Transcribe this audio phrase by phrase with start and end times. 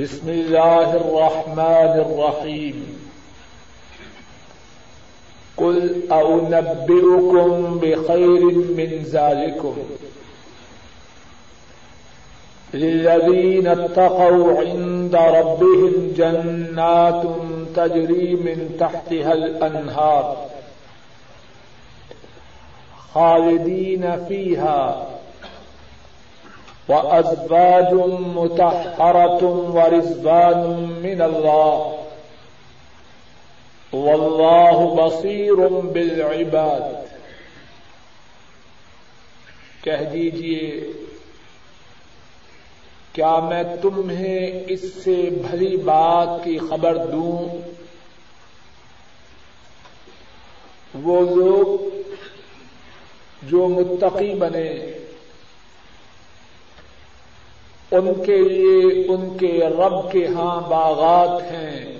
[0.00, 2.98] بسم الله الرحمن الرحيم
[5.56, 9.76] قل أنبئكم بخير من ذلكم
[12.74, 17.22] للذين اتقوا عند ربهم جنات
[17.76, 20.46] تجري من تحتها الأنهار
[23.12, 25.13] خالدين فيها
[26.88, 30.58] وأزواج متحرة ورزبان
[31.02, 32.00] من الله.
[33.92, 37.04] والله بصير بالعباد.
[39.84, 40.92] کہہ دیجیے
[43.12, 47.58] کیا میں تمہیں اس سے بھلی بات کی خبر دوں؟
[51.02, 51.98] وہ لوگ
[53.42, 54.98] جو متقی بنے
[57.90, 61.94] ان کے لیے ان کے رب کے ہاں باغات ہیں۔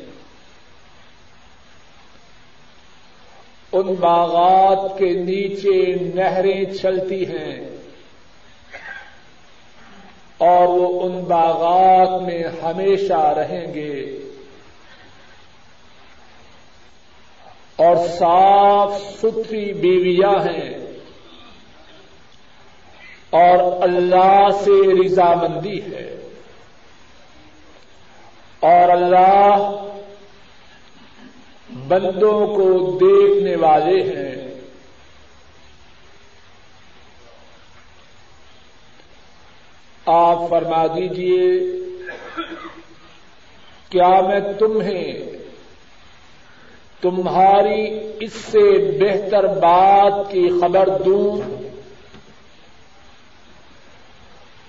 [3.73, 7.69] ان باغات کے نیچے نہریں چلتی ہیں۔
[10.39, 14.19] اور وہ ان باغات میں ہمیشہ رہیں گے۔
[17.77, 20.84] اور صاف ستھری بیویاں ہیں۔
[23.35, 26.31] اور اللہ سے رضامندی ہے۔
[28.61, 29.71] اور اللہ
[31.89, 34.61] بندوں کو دیکھنے والے ہیں۔
[40.07, 41.61] آپ فرما دیجیے
[43.89, 45.13] کیا میں تمہیں
[47.01, 51.64] تمہاری اس سے بہتر بات کی خبر دوں؟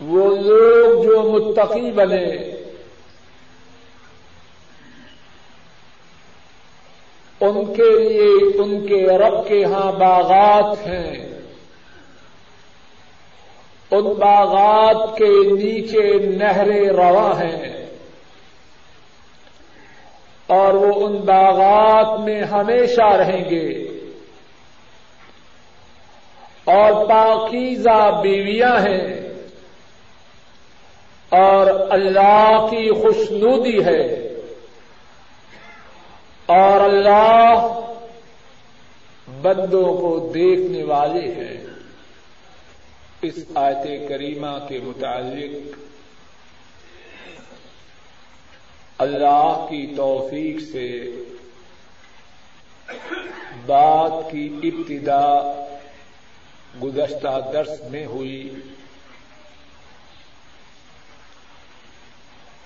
[0.01, 2.55] وہ لوگ جو متقی بنے۔
[7.41, 11.30] ان کے لیے ان کے رب کے ہاں باغات ہیں۔
[13.92, 17.86] ان باغات کے نیچے نہریں رواں ہیں۔
[20.47, 23.87] اور وہ ان باغات میں ہمیشہ رہیں گے۔
[26.64, 29.24] اور پاکیزہ بیویاں ہیں۔
[31.35, 34.03] اور اللہ کی خوشنودی ہے۔
[36.45, 37.79] اور اللہ
[39.41, 41.65] بندوں کو دیکھنے والے ہیں۔
[43.21, 45.79] اس آیت کریمہ کے متعلق
[48.97, 51.11] اللہ کی توفیق سے
[53.65, 55.52] بات کی ابتدا
[56.83, 58.49] گزشتہ درس میں ہوئی۔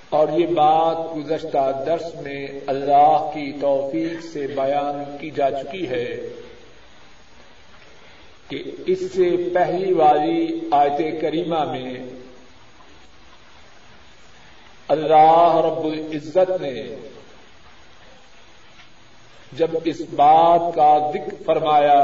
[0.09, 6.05] اور یہ بات گزشتہ درس میں اللہ کی توفیق سے بیان کی جا چکی ہے
[8.47, 11.93] کہ اس سے پہلی والی آیت کریمہ میں
[14.87, 16.73] اللہ رب العزت نے
[19.51, 21.99] جب اس بات کا ذکر فرمایا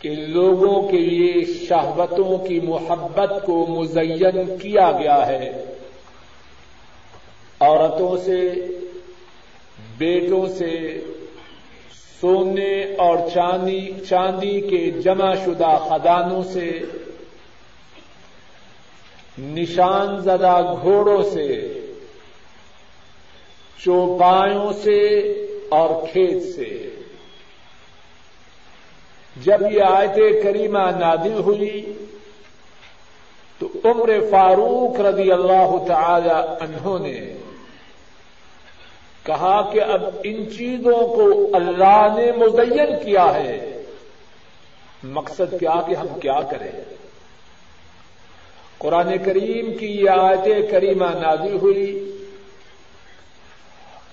[0.00, 5.64] کہ لوگوں کے لیے شہوتوں کی محبت کو مزین کیا گیا ہے۔
[7.60, 8.52] عورتوں سے،
[9.98, 11.00] بیٹوں سے
[12.20, 16.80] سونے اور چاندی چاندی کے جمع شدہ خدانوں سے،
[19.38, 21.80] نشان زدہ گھوڑوں سے،
[23.84, 25.08] چوپایوں سے
[25.68, 26.89] اور کھیت سے۔
[29.36, 31.92] جب یہ آیت کریمہ نادل ہوئی
[33.58, 37.36] تو عمر فاروق رضی اللہ تعالی انہوں نے
[39.22, 43.82] کہا کہ اب ان چیزوں کو اللہ نے مزین کیا ہے۔
[45.04, 46.80] مقصد کیا کہ ہم کیا کریں؟
[48.78, 52.16] قرآن کریم کی یہ آیت کریمہ نازل ہوئی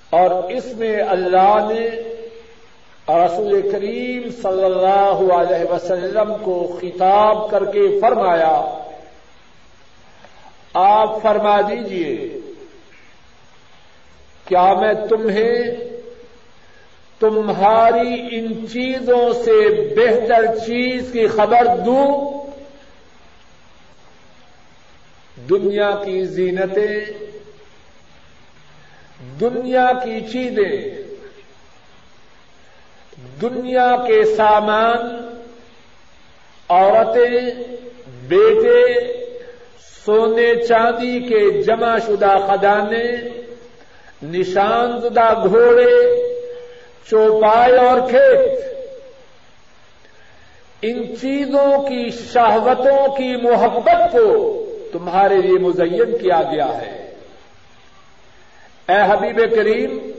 [0.10, 2.07] اور اس میں اللہ نے
[3.10, 8.56] رسول کریم صلی اللہ علیہ وسلم کو خطاب کر کے فرمایا،
[10.74, 12.16] آپ فرما دیجیے
[14.46, 15.56] کیا میں تمہیں
[17.22, 19.58] تمہاری ان چیزوں سے
[19.96, 22.12] بہتر چیز کی خبر دوں؟
[25.50, 27.00] دنیا کی زینتیں،
[29.40, 31.07] دنیا کی چیزیں
[33.42, 35.32] دنیا کے سامان،
[36.70, 37.50] عورتیں،
[38.28, 38.84] بیٹے،
[40.06, 43.04] سونے چاندی کے جمع شدہ خدانے
[44.24, 46.16] نشان زدہ گھوڑے،
[47.10, 48.64] چوپائے اور کھیت۔
[50.82, 54.64] ان چیزوں کی شہوتوں کی محبت کو
[54.94, 57.14] تمہارے لیے مزین کیا گیا ہے۔
[58.90, 60.12] اے حبیب کریم،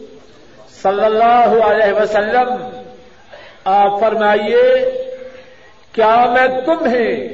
[0.83, 2.78] صلی اللہ علیہ وسلم
[3.69, 4.85] آپ فرمائیے،
[5.93, 7.29] کیا میں تمہیں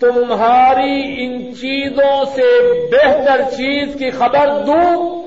[0.00, 5.22] تمہاری ان چیزوں سے بہتر چیز کی خبر دوں؟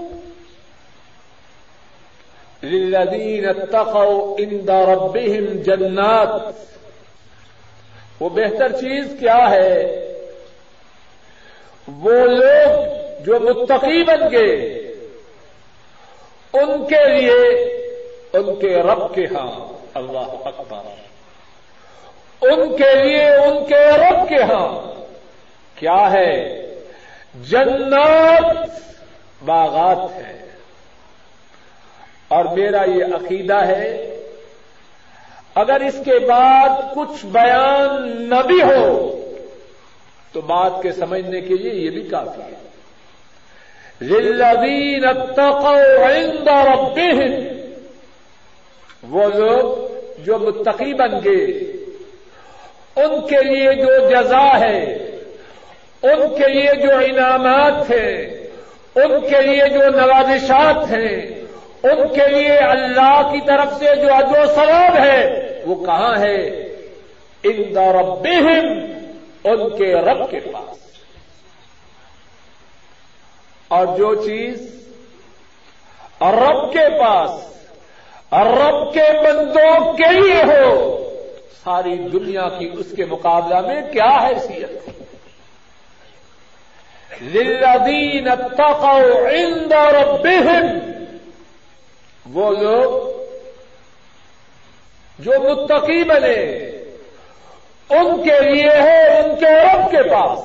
[2.64, 6.42] للذین اتقوا عند ربهم جنات۔
[8.20, 10.04] وہ بہتر چیز کیا ہے؟
[11.88, 14.56] وہ لوگ جو متقی بن گئے،
[16.54, 17.67] ان کے لیے
[18.34, 20.82] ان کے رب کے ہاں۔ اللہ اکبر۔
[22.42, 24.94] ان کے لیے ان کے رب کے ہاں۔
[25.76, 26.64] کیا ہے؟
[27.44, 28.68] جنات
[29.46, 30.48] باغات ہے
[32.28, 34.18] اور میرا یہ عقیدہ ہے،
[35.56, 39.22] اگر اس کے بعد کچھ بیان نہ بھی ہو،
[40.32, 42.68] تو بات کے سمجھنے کے لیے یہ بھی کافی ہے۔
[44.02, 47.57] للذین اتقوا عند ربهم
[49.04, 49.88] وہ لوگ
[50.26, 51.46] جو متقی بن گئے
[52.96, 54.84] ان کے لیے جو جزا ہے،
[56.04, 58.28] ان کے لیے جو انعامات ہیں،
[58.96, 61.42] ان کے لیے جو نوازشات ہیں،
[61.84, 66.46] ان کے لیے اللہ کی طرف سے جو اجو ثواب ہے، وہ کہاں ہے؟
[67.44, 68.68] ان ربهم
[69.44, 70.78] ان کے رب کے پاس۔
[73.68, 74.86] اور جو چیز
[76.22, 77.57] رب کے پاس
[78.32, 81.04] رب کے بندوں کے لیے ہو۔
[81.64, 84.90] ساری دنیا کی اس کے مقابلہ میں کیا حیثیت؟
[87.22, 90.78] للذین اتقوا عند ربهم۔
[92.34, 93.24] وہ لوگ
[95.20, 96.44] جو متقی بنے،
[97.90, 100.40] ان کے لیے ہے، ان کے رب کے پاس۔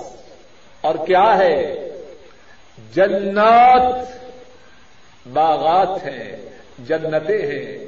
[0.81, 1.75] اور کیا ہے؟
[2.95, 3.95] جنات،
[5.33, 6.52] باغات ہیں۔
[6.87, 7.85] جنتیں ہیں۔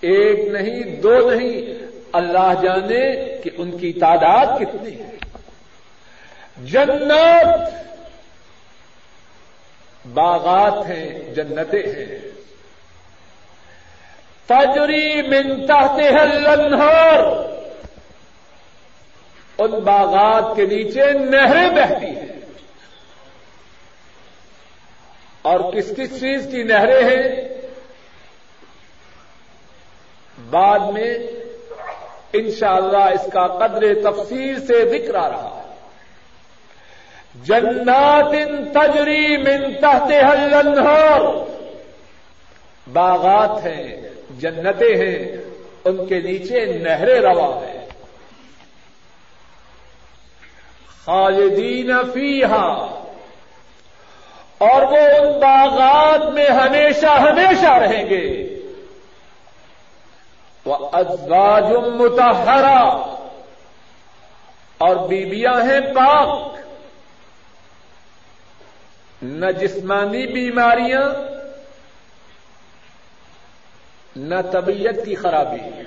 [0.00, 5.16] ایک نہیں، دو نہیں۔ اللہ جانے کہ ان کی تعداد کتنی ہے۔
[6.64, 7.70] جنات
[10.12, 12.18] باغات ہیں، جنتیں ہیں۔
[14.46, 17.18] تجری من تحتها الانہار۔
[19.58, 22.40] ان باغات کے نیچے نہریں بہتی ہیں۔
[25.42, 27.52] اور کس کس چیز کی نہریں ہیں؟
[30.52, 31.18] بعد میں
[32.32, 35.74] انشاءاللہ اس کا قدر تفصیل سے ذکر آ رہا ہے۔
[37.44, 38.32] جنات
[38.74, 41.20] تجری من تحتها الانہار۔
[42.92, 44.00] باغات ہیں،
[44.38, 45.36] جنتیں ہیں،
[45.84, 47.86] ان کے نیچے نہریں روا ہیں۔
[51.04, 53.04] خالدین فیہا۔
[54.58, 58.51] اور وہ ان باغات میں ہمیشہ ہمیشہ رہیں گے۔
[60.66, 63.14] ازواج متحرا
[64.78, 66.52] اور بیبیاں ہیں پاک۔
[69.22, 71.08] نہ جسمانی بیماریاں،
[74.16, 75.82] نہ طبیعت کی خرابی،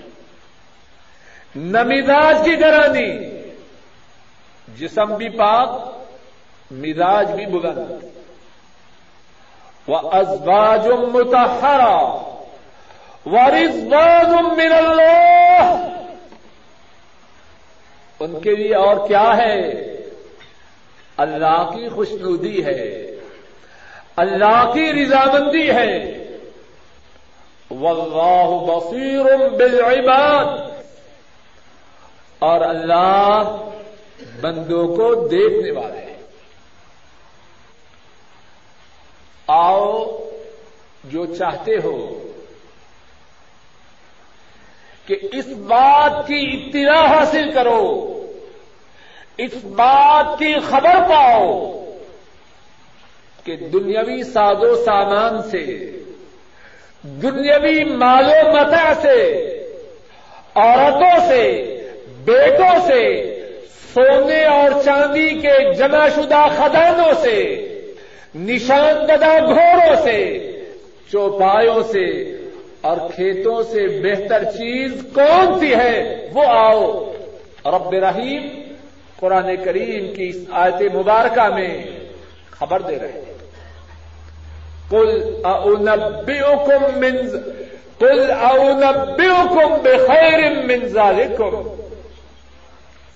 [1.55, 3.41] نہ مزاج کی گرانی
[4.77, 5.69] جسم بھی پاک،
[6.71, 7.91] مزاج بھی بلند۔
[9.87, 12.31] وہ ازباج متحرا
[13.25, 13.35] و
[14.55, 15.99] من اللہ
[18.19, 19.61] ان کے لیے اور کیا ہے؟
[21.17, 23.11] اللہ کی خوشنودی ہے۔
[24.15, 26.11] اللہ کی رضامندی ہے۔
[27.69, 30.57] واللہ بصیر بالعباد
[32.39, 33.55] اور اللہ
[34.41, 36.17] بندوں کو دیکھنے والے ہیں۔
[39.47, 40.17] آؤ
[41.03, 42.24] جو چاہتے ہو
[45.07, 48.11] کہ اس بات کی اطلاع حاصل کرو،
[49.37, 51.71] اس بات کی خبر پاؤ
[53.43, 55.63] کہ دنیاوی ساز و سامان سے،
[57.03, 59.19] دنیاوی مال و متا سے،
[60.55, 61.43] عورتوں سے،
[62.25, 63.31] بیٹوں سے،
[63.93, 67.37] سونے اور چاندی کے جمع شدہ خدانوں سے
[68.35, 70.17] نشان ددہ گھوڑوں سے،
[71.11, 72.34] چوپایوں سے
[72.85, 77.11] اور کھیتوں سے بہتر چیز کون سی ہے وہ آؤ۔
[77.65, 78.47] رب رحیم
[79.19, 81.83] قرآن کریم کی اس آیت مبارکہ میں
[82.49, 83.33] خبر دے رہے ہیں۔
[84.89, 85.11] کل
[85.43, 87.15] اونبیوکم من
[87.99, 91.55] کل اونبیوکم بخیر من ذالکم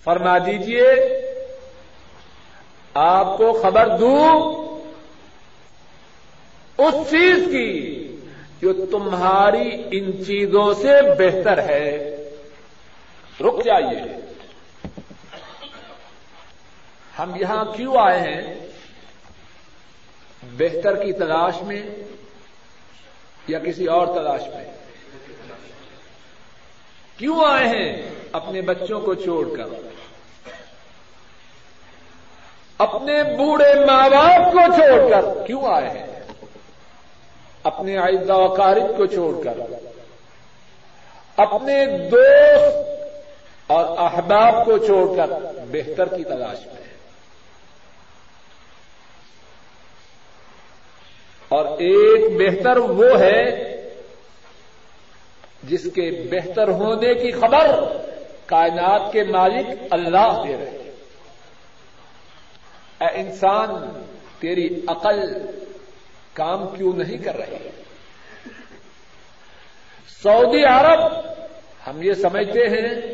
[0.03, 0.89] فرما دیجیے،
[2.93, 4.29] آپ کو خبر دوں
[6.77, 7.69] اس چیز کی
[8.61, 12.15] جو تمہاری ان چیزوں سے بہتر ہے۔
[13.41, 14.01] رک جائیے۔
[17.19, 18.67] ہم یہاں کیوں آئے ہیں؟
[20.43, 21.81] بہتر کی تلاش میں
[23.47, 24.71] یا کسی اور تلاش میں؟
[27.17, 29.65] کیوں آئے ہیں اپنے بچوں کو چھوڑ کر؟
[32.77, 36.18] اپنے بوڑھے ماں باپ کو چھوڑ کر کیوں آئے ہیں؟
[37.63, 39.59] اپنے آئزہ وقارب کو چھوڑ کر،
[41.37, 45.29] اپنے دوست اور احباب کو چھوڑ کر
[45.71, 46.87] بہتر کی تلاش میں
[51.51, 53.43] اور ایک بہتر وہ ہے
[55.63, 57.69] جس کے بہتر ہونے کی خبر
[58.45, 60.91] کائنات کے مالک اللہ دے رہے
[63.01, 63.69] اے انسان،
[64.39, 65.19] تیری عقل
[66.33, 67.69] کام کیوں نہیں کر رہے؟
[70.23, 71.11] سعودی عرب
[71.87, 73.13] ہم یہ سمجھتے ہیں،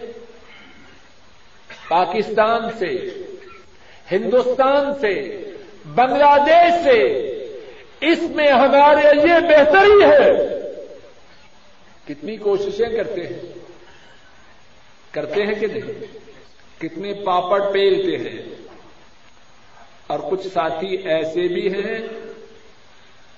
[1.90, 3.10] پاکستان سے،
[4.12, 5.44] ہندوستان سے،
[5.86, 7.32] بنگلہ دیش سے،
[8.02, 10.56] اس میں ہمارے لیے بہتری ہے۔
[12.08, 13.54] کتنی کوششیں کرتے ہیں؟
[15.12, 16.18] کرتے ہیں کہ نہیں؟
[16.82, 18.42] کتنے پاپڑ پیلتے ہیں؟
[20.08, 22.25] اور کچھ ساتھی ایسے بھی ہیں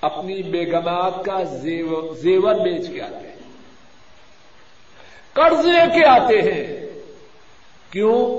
[0.00, 1.42] اپنی بیگمات کا
[2.14, 3.36] زیور بیچ کے آتے ہیں۔
[5.32, 6.88] قرض لے کے آتے ہیں۔
[7.90, 8.38] کیوں؟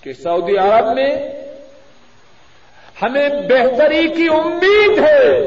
[0.00, 1.16] کہ سعودی عرب میں
[3.02, 5.38] ہمیں بہتری کی امید ہے۔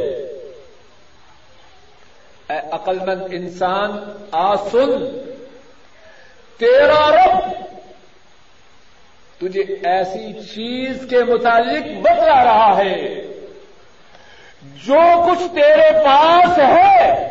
[2.49, 3.91] اے عقل مند انسان
[4.31, 5.21] آسن
[6.57, 7.51] تیرا رب
[9.37, 13.26] تجھے ایسی چیز کے متعلق بتلا رہا ہے۔
[14.85, 17.27] جو کچھ تیرے پاس ہے،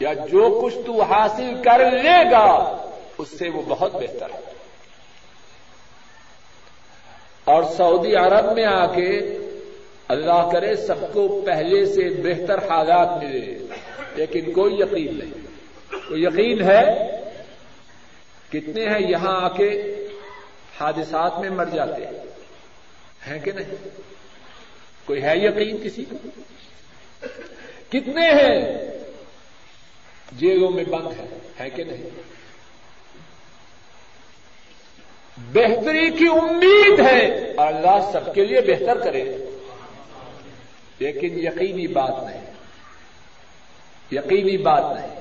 [0.00, 2.76] یا جو کچھ تو حاصل کر لے گا،
[3.18, 4.52] اس سے وہ بہت بہتر ہے۔
[7.44, 9.38] اور سعودی عرب میں آ کے
[10.08, 13.58] اللہ کرے سب کو پہلے سے بہتر حالات ملے،
[14.14, 15.46] لیکن کوئی یقین نہیں۔
[16.08, 17.10] کوئی یقین ہے،
[18.52, 19.96] کتنے ہیں یہاں آ کے
[20.80, 22.06] حادثات میں مر جاتے
[23.26, 23.88] ہیں کہ نہیں؟
[25.10, 26.16] کوئی ہے یقین کسی کو؟
[27.88, 28.78] کتنے ہیں؟
[30.32, 31.06] جیلوں میں بند
[31.60, 32.08] ہے کہ نہیں؟
[35.52, 39.24] بہتری کی امید ہے اور اللہ سب کے لیے بہتر کرے۔
[40.98, 42.52] لیکن یقینی بات نہیں۔
[44.12, 45.20] یقینی بات نہیں۔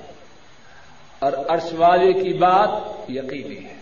[1.19, 2.69] اور عرش والے کی بات
[3.09, 3.75] یقینی ہے۔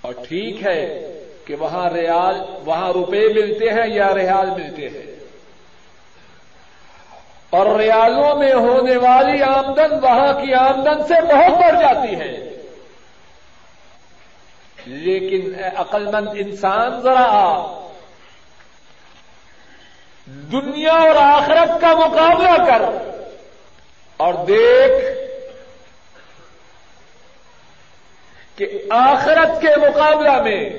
[0.00, 1.06] اور ٹھیک ہے
[1.44, 5.10] کہ وہاں ریال، وہاں روپے ملتے ہیں یا ریال ملتے ہیں؟
[7.50, 12.50] اور ریالوں میں ہونے والی آمدن وہاں کی آمدن سے بہت بڑھ جاتی ہے۔
[14.86, 17.66] لیکن عقل مند انسان ذرا
[20.26, 22.82] دنیا اور آخرت کا مقابلہ کر
[24.16, 25.20] اور دیکھ
[28.58, 30.70] کہ آخرت کے مقابلہ میں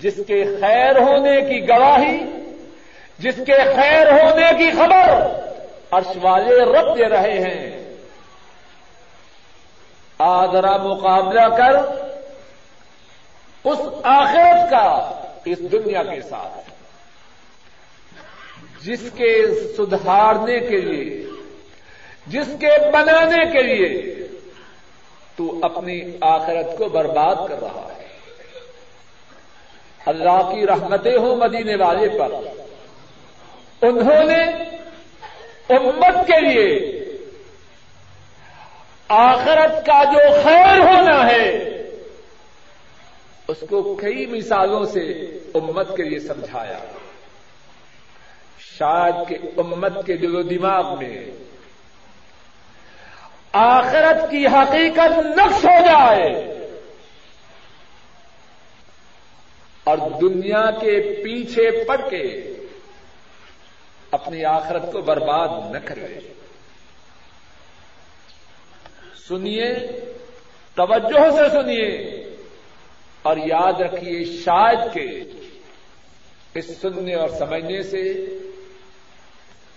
[0.00, 2.18] جس کے خیر ہونے کی گواہی،
[3.18, 5.26] جس کے خیر ہونے کی خبر
[5.90, 7.94] عرش والے رب دے رہے ہیں۔
[10.18, 11.74] آدرا مقابلہ کر
[13.64, 16.70] اس آخرت کا اس دنیا کے ساتھ۔
[18.84, 21.26] جس کے سدھارنے کے لیے،
[22.26, 24.14] جس کے بنانے کے لیے
[25.36, 27.87] تو اپنی آخرت کو برباد کر رہا۔ ہے
[30.08, 32.32] اللہ کی رحمتیں ہوں مدینے والے پر۔
[33.82, 34.44] انہوں نے
[35.68, 36.98] امت کے لیے
[39.08, 41.48] آخرت کا جو خیر ہونا ہے،
[43.48, 45.00] اس کو کئی مثالوں سے
[45.54, 46.78] امت کے لیے سمجھایا۔
[48.58, 51.26] شاید کہ امت کے دل و دماغ میں
[53.52, 56.57] آخرت کی حقیقت نقش ہو جائے۔
[59.88, 62.24] اور دنیا کے پیچھے پڑ کے
[64.10, 66.18] اپنی آخرت کو برباد نہ کرے۔
[69.28, 69.72] سنیے،
[70.74, 71.88] توجہ سے سنیے
[73.22, 75.06] اور یاد رکھیے شاید کہ
[76.54, 78.02] اس سننے اور سمجھنے سے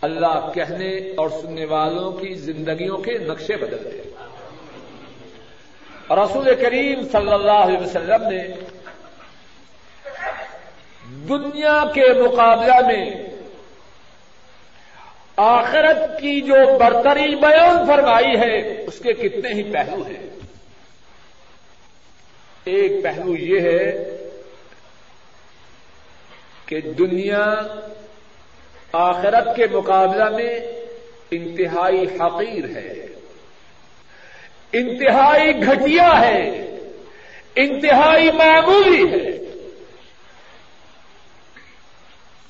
[0.02, 4.02] اللہ کہنے اور سننے والوں کی زندگیوں کے نقشے بدل دے
[6.16, 8.42] رسول کریم صلی اللہ علیہ وسلم نے
[11.30, 13.12] دنیا کے مقابلہ میں
[15.36, 20.30] آخرت کی جو برتری بیان فرمائی ہے، اس کے کتنے ہی پہلو ہیں۔
[22.64, 24.18] ایک پہلو یہ ہے
[26.66, 27.62] کہ دنیا
[28.94, 30.60] آخرت کے مقابلہ میں
[31.32, 33.06] انتہائی حقیر ہے۔
[34.74, 36.50] انتہائی گھٹیا ہے۔
[37.56, 39.41] انتہائی معمولی ہے۔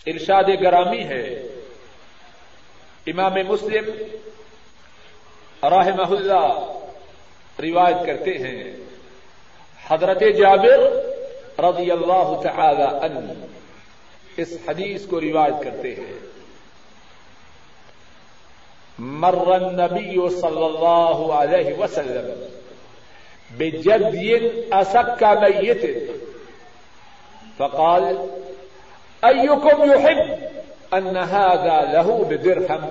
[0.07, 1.47] ارشاد گرامی ہے۔
[3.07, 3.85] امام مسلم
[5.63, 6.77] راہ اللہ
[7.61, 8.73] روایت کرتے ہیں۔
[9.87, 10.79] حضرت جابر
[11.59, 13.45] رضی اللہ تعالی عنہ
[14.37, 16.31] اس حدیث کو روایت کرتے ہیں۔
[18.99, 22.45] مر النبي صلى الله عليه وسلم
[23.57, 24.37] بجدي
[24.71, 26.11] أسك ميت
[27.57, 28.03] فقال
[29.23, 30.39] أيكم يحب
[30.93, 32.89] أن هذا له بدرهم؟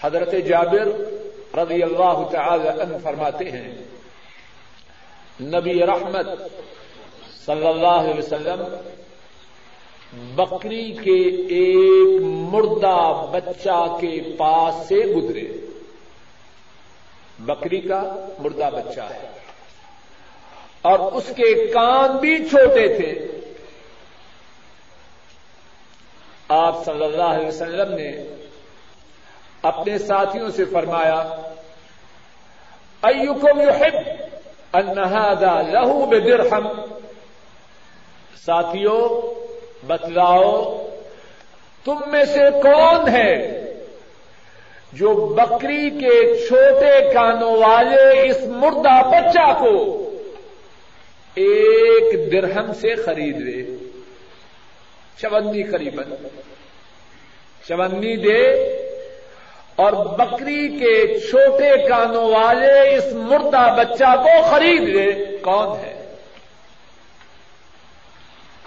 [0.00, 0.88] حضرت جابر
[1.56, 3.74] رضی اللہ تعالی عنہ فرماتے ہیں،
[5.40, 6.26] نبی رحمت
[7.46, 8.62] صلی اللہ علیہ وسلم
[10.34, 15.46] بکری کے ایک مردہ بچہ کے پاس سے گزرے۔
[17.38, 19.39] بکری کا مردہ بچہ ہے۔
[20.82, 23.26] اور اس کے کان بھی چھوٹے تھے۔
[26.48, 28.10] آپ صلی اللہ علیہ وسلم نے
[29.62, 31.34] اپنے ساتھیوں سے فرمایا
[33.02, 33.96] ایوکم یحب
[34.72, 36.68] ان هذا له بدرہم
[38.44, 39.32] ساتھیوں،
[39.86, 40.76] بتلاؤ،
[41.84, 43.34] تم میں سے کون ہے
[44.92, 50.09] جو بکری کے چھوٹے کانوں والے اس مردہ بچہ کو
[51.34, 53.76] ایک درہم سے خرید لے
[55.20, 56.04] چونی قریباً۔
[57.68, 58.70] چونی دے۔
[59.76, 66.14] اور بکری کے چھوٹے کانوں والے اس مردہ بچہ کو خرید لے کون ہے؟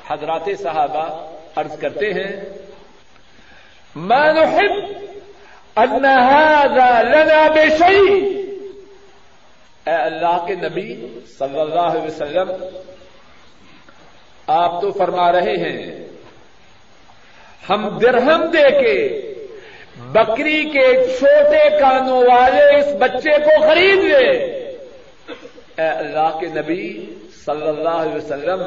[0.08, 2.41] حضرات صحابہ عرض کرتے ہیں
[3.95, 4.93] میں نحب
[5.76, 8.43] ان هذا لنا بشيء
[9.88, 12.52] اے اللہ کے نبی صلی اللہ علیہ وسلم،
[14.48, 16.08] آپ تو فرما رہے ہیں،
[17.69, 18.98] ہم درہم دے کے
[20.00, 24.32] بکری کے چھوٹے کانوں والے اس بچے کو خرید لے
[25.78, 27.06] اے اللہ کے نبی
[27.46, 28.63] صلی اللہ علیہ وسلم،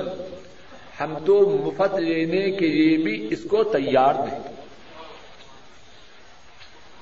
[1.01, 4.41] ہم تو مفت لینے کے لیے بھی اس کو تیار نہیں۔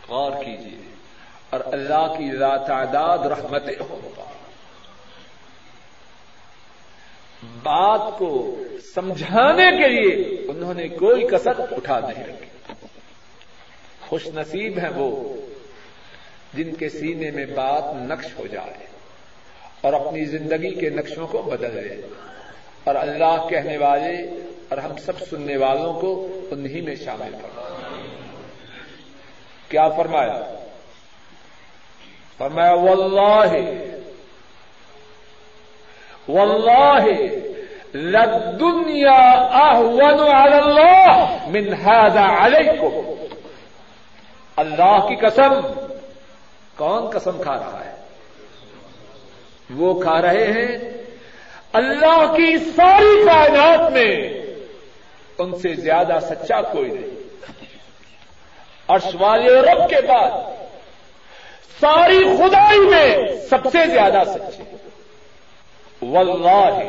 [0.08, 0.93] غور کیجیے۔
[1.54, 4.24] اور اللہ کی تعداد رحمتیں ہوگا
[7.62, 8.56] بات کو
[8.94, 12.74] سمجھانے کے لیے انہوں نے کوئی کسر اٹھا نہیں رکھی۔
[14.00, 15.36] خوش نصیب ہیں وہ
[16.54, 18.86] جن کے سینے میں بات نقش ہو جائے
[19.80, 22.08] اور اپنی زندگی کے نقشوں کو بدل لے
[22.84, 24.16] اور اللہ کہنے والے
[24.68, 27.60] اور ہم سب سننے والوں کو انہی میں شامل کر
[29.68, 30.63] کیا فرمایا؟
[32.38, 33.52] فرمایا، واللہ
[36.28, 37.04] واللہ،
[37.94, 39.30] للدنیا
[39.62, 43.24] اہون علی اللہ، من هذا علیکم.
[44.56, 45.60] اللہ کی قسم،
[46.76, 47.94] کون قسم کھا رہا ہے؟
[49.70, 50.78] وہ کھا رہے ہیں
[51.72, 54.28] اللہ کی ساری کائنات میں،
[55.38, 57.14] ان سے زیادہ سچا کوئی نہیں۔
[58.88, 60.30] عرش والے رب کے بعد
[61.80, 63.16] ساری خدائی میں
[63.50, 64.62] سب سے زیادہ سچے
[66.02, 66.80] واللہ،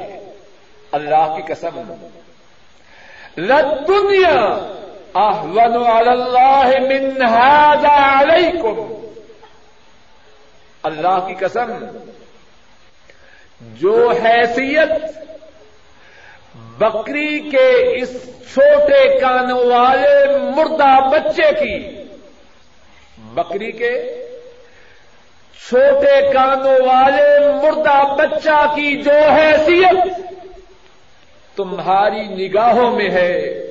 [0.92, 2.08] اللہ کی قسم۔
[3.38, 4.72] لدنیا
[5.14, 9.08] احون علی اللہ من هذا علیکم۔
[10.84, 11.98] اللہ کی قسم۔
[13.62, 14.90] جو حیثیت
[16.56, 18.14] بکری کے اس
[18.54, 22.04] چھوٹے کانوں والے مردہ بچے کی،
[23.18, 24.25] بکری کے
[25.60, 30.20] چھوٹے کانوں والے مردہ بچہ کی جو حیثیت
[31.56, 33.62] تمہاری نگاہوں میں ہے،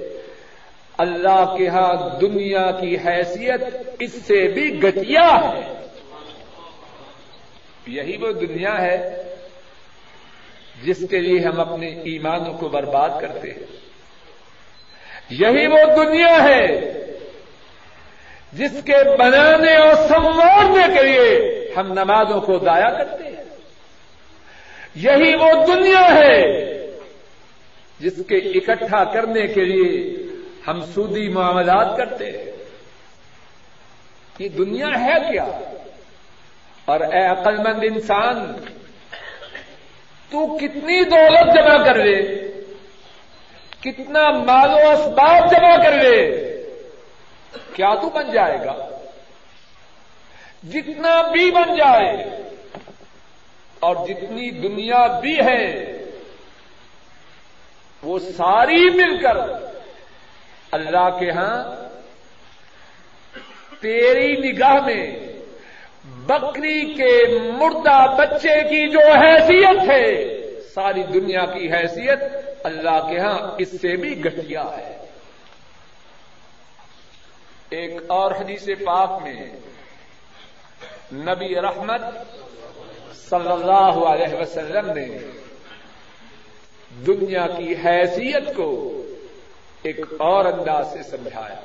[0.99, 3.63] اللہ کے ہاں دنیا کی حیثیت
[4.01, 5.75] اس سے بھی گٹیا ہے۔
[7.87, 9.23] یہی وہ دنیا ہے
[10.85, 13.65] جس کے لیے ہم اپنے ایمانوں کو برباد کرتے ہیں۔
[15.31, 16.67] یہی وہ دنیا ہے
[18.55, 23.45] جس کے بنانے اور سنوارنے کے لیے ہم نمازوں کو ضائع کرتے ہیں۔
[24.95, 26.65] یہی وہ دنیا ہے
[28.01, 30.17] جس کے اکٹھا کرنے کے لیے
[30.67, 32.53] ہم سودی معاملات کرتے ہیں۔
[34.39, 35.45] یہ دنیا ہے کیا؟
[36.85, 38.53] اور اے عقل مند انسان،
[40.31, 42.41] تو کتنی دولت جمع کر لے
[43.81, 46.54] کتنا مال و اسباب جمع کر لے
[47.75, 48.77] کیا تو بن جائے گا؟
[50.63, 52.13] جتنا بھی بن جائے،
[53.81, 55.65] اور جتنی دنیا بھی ہے،
[58.03, 59.37] وہ ساری مل کر
[60.73, 61.57] اللہ کے ہاں
[63.81, 65.05] تیری نگاہ میں
[66.27, 67.13] بکری کے
[67.59, 70.07] مردہ بچے کی جو حیثیت ہے،
[70.75, 72.23] ساری دنیا کی حیثیت
[72.65, 75.04] اللہ کے ہاں اس سے بھی گٹیا ہے۔
[77.75, 79.47] ایک اور حدیث پاک میں
[81.13, 82.01] نبی رحمت
[83.31, 85.19] صلی اللہ علیہ وسلم نے
[87.07, 89.03] دنیا کی حیثیت کو
[89.83, 91.61] ایک اور انداز سے سمجھایا۔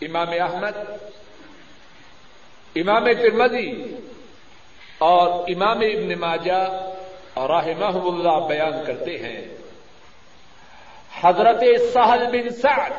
[0.00, 0.90] امام احمد،
[2.76, 3.96] امام ترمدی
[4.98, 6.92] اور امام ابن ماجہ
[7.34, 9.44] اور رحمہ اللہ بیان کرتے ہیں۔
[11.20, 11.62] حضرت
[11.92, 12.90] سہل بن سعد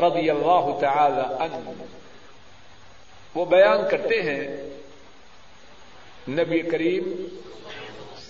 [0.00, 1.70] رضی اللہ تعالی عنہ۔
[3.34, 4.56] وہ بیان کرتے ہیں
[6.28, 7.26] نبی کریم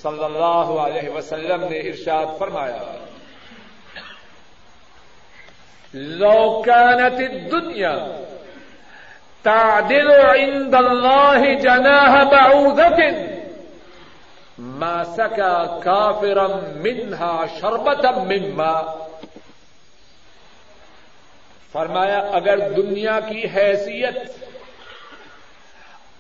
[0.03, 2.83] صلی اللہ علیہ وسلم نے ارشاد فرمایا،
[5.95, 7.97] لو كانت الدنيا
[9.43, 13.01] تعدل عند الله جناح بعوضة،
[14.59, 16.49] ما سكى كافرا
[16.85, 19.06] منها شربة من ماء
[21.77, 24.17] فرمایا، اگر دنیا کی حیثیت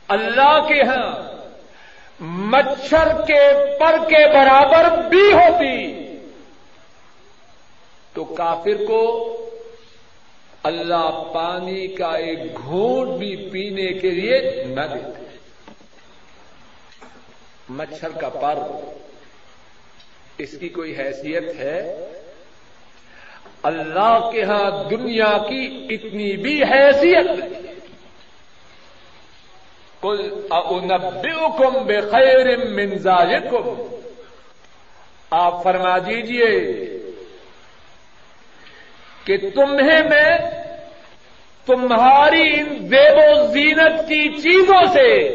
[0.09, 1.37] اللہ کے ہاں
[2.21, 3.41] مچھر کے
[3.81, 6.19] پر کے برابر بھی ہوتی،
[8.13, 9.03] تو کافر کو
[10.63, 15.25] اللہ پانی کا ایک گھونٹ بھی پینے کے لیے نہ دیتے۔
[17.69, 18.59] مچھر کا پر،
[20.39, 21.79] اس کی کوئی حیثیت ہے؟
[23.63, 27.63] اللہ کے ہاں دنیا کی اتنی بھی حیثیت نہیں۔
[30.03, 33.95] کل انبئکم بخیر من ذالکم۔
[35.31, 36.51] آپ فرما دیجیے
[39.25, 40.39] کہ تمہیں میں
[41.67, 45.29] تمہاری ان زیب و زینت کی چیزوں سے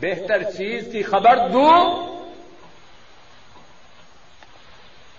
[0.00, 2.08] بہتر چیز کی خبر دوں۔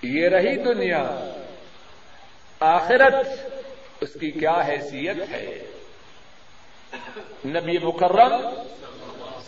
[0.03, 1.03] یہ رہی دنیا۔
[2.59, 3.13] آخرت
[4.01, 5.65] اس کی کیا حیثیت ہے؟
[7.45, 8.49] نبی مکرم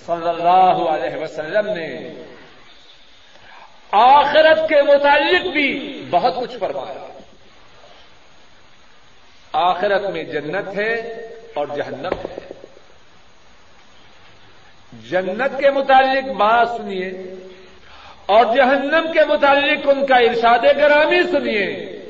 [0.05, 2.13] صلی اللہ علیہ وسلم نے
[3.91, 7.19] آخرت کے متعلق بھی بہت کچھ فرمایا۔
[9.53, 10.93] آخرت میں جنت ہے
[11.53, 12.53] اور جہنم ہے۔
[15.09, 17.09] جنت کے متعلق بات سنیے
[18.25, 22.00] اور جہنم کے متعلق ان کا ارشاد گرامی سنیے۔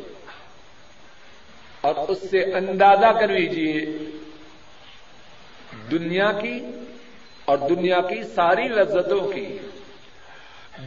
[1.82, 3.86] اور اس سے اندازہ کر لیجیے
[5.92, 6.60] دنیا کی
[7.46, 9.46] اور دنیا کی ساری لذتوں کی،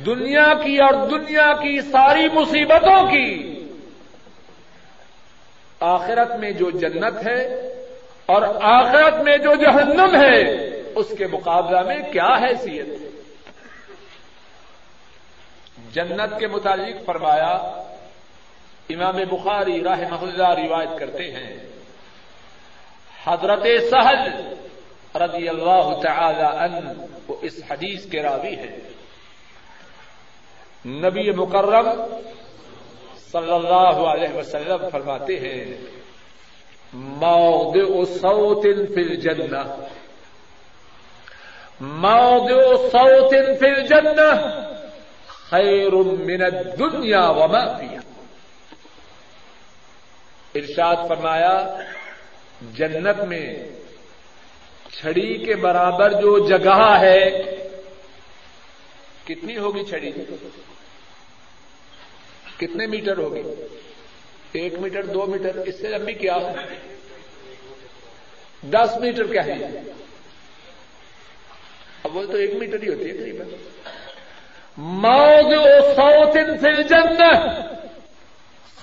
[0.07, 3.31] دنیا کی اور دنیا کی ساری مصیبتوں کی،
[5.81, 7.41] آخرت میں جو جنت ہے
[8.27, 10.39] اور آخرت میں جو جہنم ہے،
[10.95, 13.09] اس کے مقابلہ میں کیا حیثیت؟ ہے
[15.93, 17.53] جنت کے متعلق فرمایا
[18.89, 21.57] امام بخاری راہ اللہ روایت کرتے ہیں۔
[23.25, 24.23] حضرت سہل
[25.17, 26.91] رضی اللہ تعالی عنہ
[27.29, 28.79] وہ اس حدیث کے راوی ہے
[30.87, 31.89] نبی مکرم
[33.33, 35.65] صلی اللہ علیہ وسلم فرماتے ہیں،
[36.93, 38.63] موضع صوت
[38.95, 39.63] فی الجنہ۔
[41.81, 44.31] موضع صوت فی الجنہ
[45.51, 45.93] خیر
[46.29, 48.04] من الدنیا وما فیہا۔
[50.55, 51.55] ارشاد فرمایا،
[52.73, 53.47] جنت میں
[54.91, 57.31] چھڑی کے برابر جو جگہ ہے،
[59.25, 60.13] کتنی ہوگی چھڑی؟
[62.57, 63.43] کتنے میٹر ہوگی؟
[64.53, 66.53] ایک میٹر، دو میٹر، اس سے لمبی کیا؟ ہو
[68.63, 69.81] دس میٹر کیا ہے؟
[72.05, 73.43] وہ تو ایک میٹر ہی ہوتی ہے قریب
[74.79, 75.65] موضوع
[75.97, 77.33] سوت فی الجنہ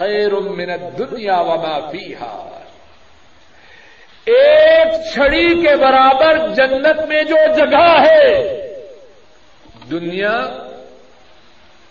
[0.01, 2.59] خیر من الدنیا وما فیہا۔
[4.25, 8.29] ایک چھڑی کے برابر جنت میں جو جگہ ہے،
[9.91, 10.37] دنیا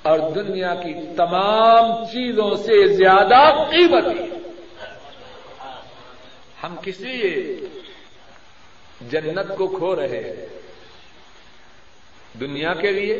[0.03, 4.25] اور دنیا کی تمام چیزوں سے زیادہ قیمتی
[6.62, 7.55] ہم کس لیے
[9.11, 10.46] جنت کو کھو رہے ہیں،
[12.40, 13.18] دنیا کے لیے،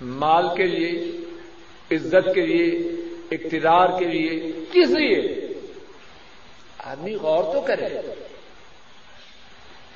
[0.00, 0.92] مال کے لیے،
[1.90, 2.93] عزت کے لیے
[3.30, 5.46] اقتدار کے لیے کس لیے؟
[6.78, 7.88] آدمی غور تو کرے۔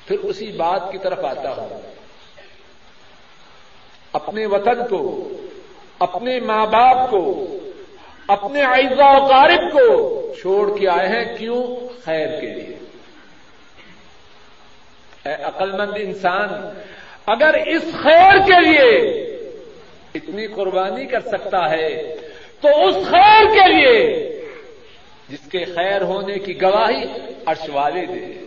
[0.07, 1.81] پھر اسی بات کی طرف آتا ہوں۔
[4.13, 5.29] اپنے وطن کو،
[5.99, 7.57] اپنے ماں باپ کو،
[8.27, 8.63] اپنے
[8.97, 11.65] و قارب کو چھوڑ کے آئے ہیں کیوں؟
[12.05, 12.77] خیر کے لیے۔
[15.25, 16.49] اے عقل مند انسان،
[17.25, 19.09] اگر اس خیر کے لیے
[20.15, 22.15] اتنی قربانی کر سکتا ہے
[22.61, 24.25] تو اس خیر کے لیے
[25.29, 27.03] جس کے خیر ہونے کی گواہی
[27.45, 28.45] عرش والے دے،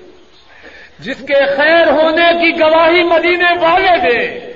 [0.99, 4.53] جس کے خیر ہونے کی گواہی مدینے والے دے،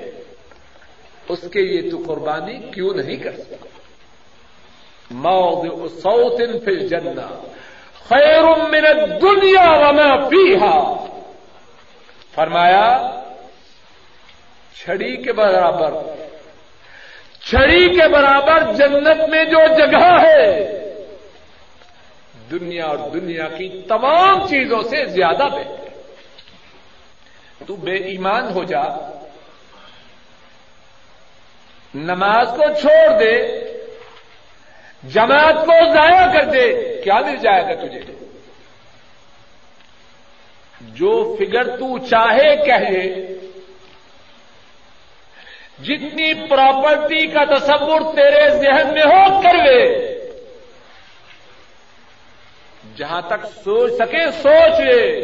[1.29, 3.67] اس کے لیے تو قربانی کیوں نہیں کر سکتا؟
[5.11, 7.43] موضع صوت فی الجنہ،
[8.09, 11.05] خیر من الدنیا وما فیہا۔
[12.35, 13.19] فرمایا،
[14.75, 15.91] چھڑی کے برابر
[17.49, 20.47] چھڑی کے برابر جنت میں جو جگہ ہے،
[22.51, 25.85] دنیا اور دنیا کی تمام چیزوں سے زیادہ بہتر
[27.67, 28.83] تو بے ایمان ہو جا،
[31.93, 33.35] نماز کو چھوڑ دے،
[35.13, 36.67] جماعت کو ضائع کر دے،
[37.03, 38.01] کیا مل جائے گا تجھے؟
[40.81, 43.01] جو فگر تو چاہے کہے
[45.83, 50.07] جتنی پراپرٹی کا تصور تیرے ذہن میں ہو، کر لے۔
[52.95, 55.21] جہاں تک سوچ سکے، سوچ لے۔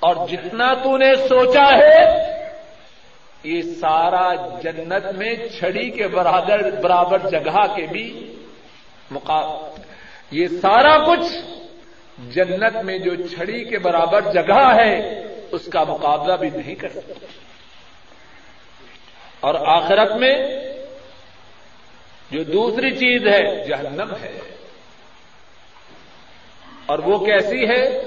[0.00, 2.24] اور جتنا تو نے سوچا ہے،
[3.44, 8.34] یہ سارا جنت میں چھڑی کے برابر برابر جگہ کے بھی
[10.30, 11.36] یہ سارا کچھ
[12.18, 17.43] جنت میں جو چھڑی کے برابر جگہ ہے، اس کا مقابلہ بھی نہیں کر سکتا۔
[19.44, 20.34] اور آخرت میں
[22.30, 24.38] جو دوسری چیز ہے، جہنم ہے۔
[26.86, 27.98] اور وہ کیسی ہے؟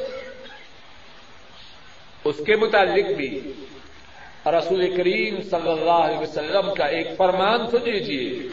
[2.24, 3.54] اس کے متعلق بھی۔
[4.46, 8.50] رسول کریم صلی اللہ علیہ وسلم کا ایک فرمان سن لیجیے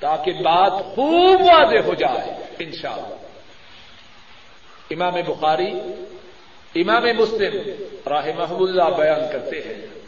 [0.00, 3.16] تاکہ بات خوب واضح ہو جائے، انشاءاللہ۔
[4.90, 5.72] امام بخاری،
[6.74, 10.01] امام مسلم راہ اللہ بیان کرتے ہیں۔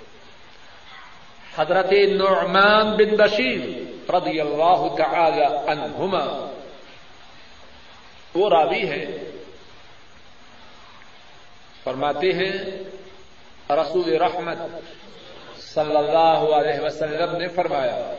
[1.59, 6.53] حضرت نعمان بن بشیر رضی اللہ تعالی عنہما،
[8.35, 9.31] وہ راوی ہے
[11.85, 12.53] فرماتے ہیں،
[13.71, 14.59] رسول رحمت
[15.61, 18.15] صلی اللہ علیہ وسلم نے فرمایا،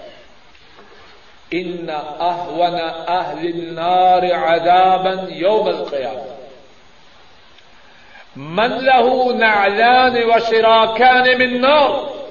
[1.51, 6.35] ان اہون اہل النار عذابا یوم القیامہ۔
[8.35, 12.24] من له نعلان وشراكان من نار۔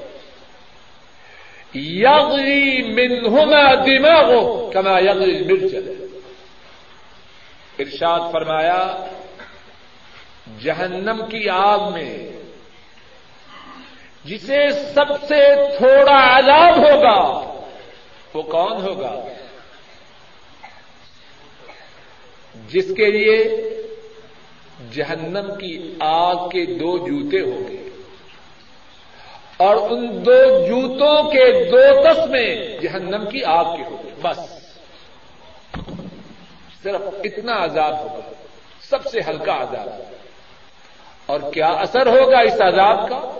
[1.74, 6.04] يغلي منهما دماغه كما يغلي المرجل
[7.78, 9.08] ارشاد فرمایا،
[10.62, 12.30] جہنم کی آگ میں
[14.24, 15.44] جسے سب سے
[15.78, 17.20] تھوڑا عذاب ہوگا،
[18.34, 19.24] وہ کون ہوگا؟
[22.68, 23.38] جس کے لیے
[24.92, 27.83] جہنم کی آگ کے دو جوتے ہوں گے۔
[29.56, 34.38] اور ان دو جوتوں کے دو تسمے جہنم کی آگ کے ہوں گے بس۔
[36.82, 38.30] صرف اتنا عذاب ہوگا۔
[38.80, 39.88] سب سے ہلکا عذاب۔
[41.26, 43.38] اور کیا اثر ہوگا اس عذاب کا؟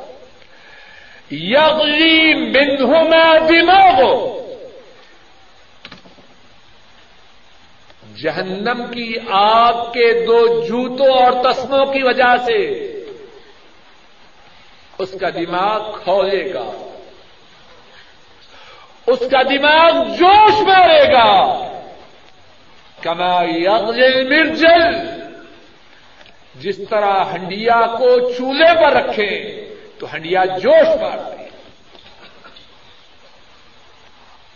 [1.31, 4.45] یغلی منہما دماغ۔
[8.23, 12.91] جہنم کی آگ کے دو جوتوں اور تسموں کی وجہ سے
[15.05, 16.95] اس کا دماغ کھولے گا۔
[19.07, 21.65] اس کا دماغ جوش مارے گا۔
[23.01, 25.11] کما یغل مرجل
[26.55, 29.61] جس طرح ہنڈیا کو چولہے پر رکھے،
[29.99, 31.49] تو ہنڈیا جوش مارتے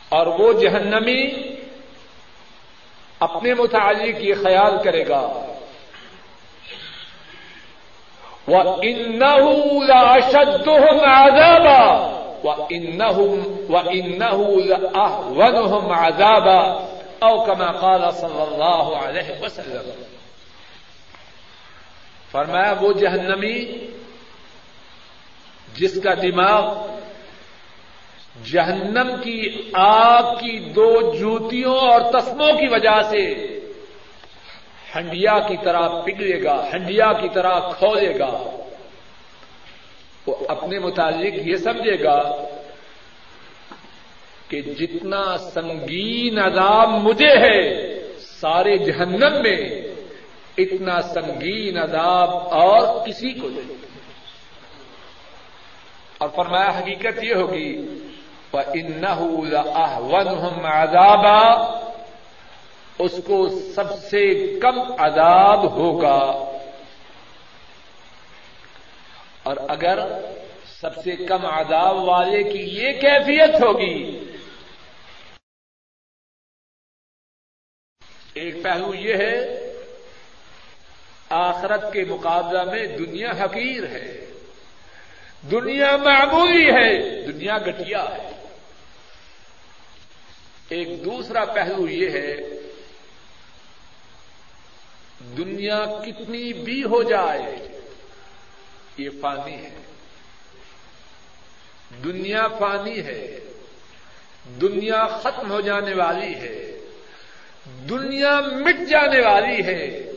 [0.08, 1.30] اور وہ جہنمی
[3.20, 5.54] اپنے متعلق یہ خیال کرے گا۔
[8.48, 9.46] وَإِنَّهُ
[9.84, 11.84] لَأَشَدُّهُمْ عَذَابًا
[12.44, 20.02] وَإِنَّهُمْ وَإِنَّهُ لَأَهْوَنُهُمْ عَذَابًا او كما قال صلی اللہ علیہ وسلم.
[22.32, 23.86] فرمایا، وہ جہنمی
[25.74, 26.86] جس کا دماغ
[28.44, 33.24] جہنم کی آگ کی دو جوتیوں اور تسموں کی وجہ سے
[34.96, 38.56] ہنڈیا کی طرح پگھلے گا، ہنڈیا کی طرح کھولے گا۔
[40.26, 42.44] وہ اپنے متعلق یہ سمجھے گا
[44.48, 47.84] کہ جتنا سنگین عذاب مجھے ہے
[48.18, 49.70] سارے جہنم میں،
[50.58, 53.78] اتنا سنگین عذاب اور کسی کو نہیں۔
[56.18, 57.98] اور فرمایا حقیقت یہ ہوگی
[58.52, 59.04] ان
[60.64, 61.54] عذابا
[62.98, 66.44] اس کو سب سے کم عذاب ہوگا۔
[69.42, 69.98] اور اگر
[70.80, 74.24] سب سے کم عذاب والے کی یہ کیفیت ہوگی۔
[78.34, 79.72] ایک پہلو یہ ہے،
[81.30, 84.30] آخرت کے مقابلہ میں دنیا حقیر ہے۔
[85.50, 88.44] دنیا معمولی ہے، دنیا گٹیا ہے۔
[90.68, 92.57] ایک دوسرا پہلو یہ ہے
[95.20, 97.68] دنیا کتنی بھی ہو جائے،
[98.96, 99.70] یہ فانی ہے۔
[102.04, 103.40] دنیا فانی ہے۔
[104.60, 106.78] دنیا ختم ہو جانے والی ہے۔
[107.88, 110.12] دنیا مٹ جانے والی ہے۔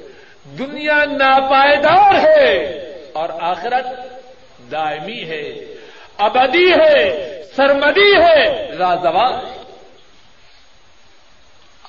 [0.60, 2.66] دنیا ناپائیدار ہے۔
[3.14, 3.86] اور آخرت
[4.72, 5.66] دائمی ہے۔
[6.18, 9.64] ابدی ہے۔ سرمدی ہے۔ رازوال ہے۔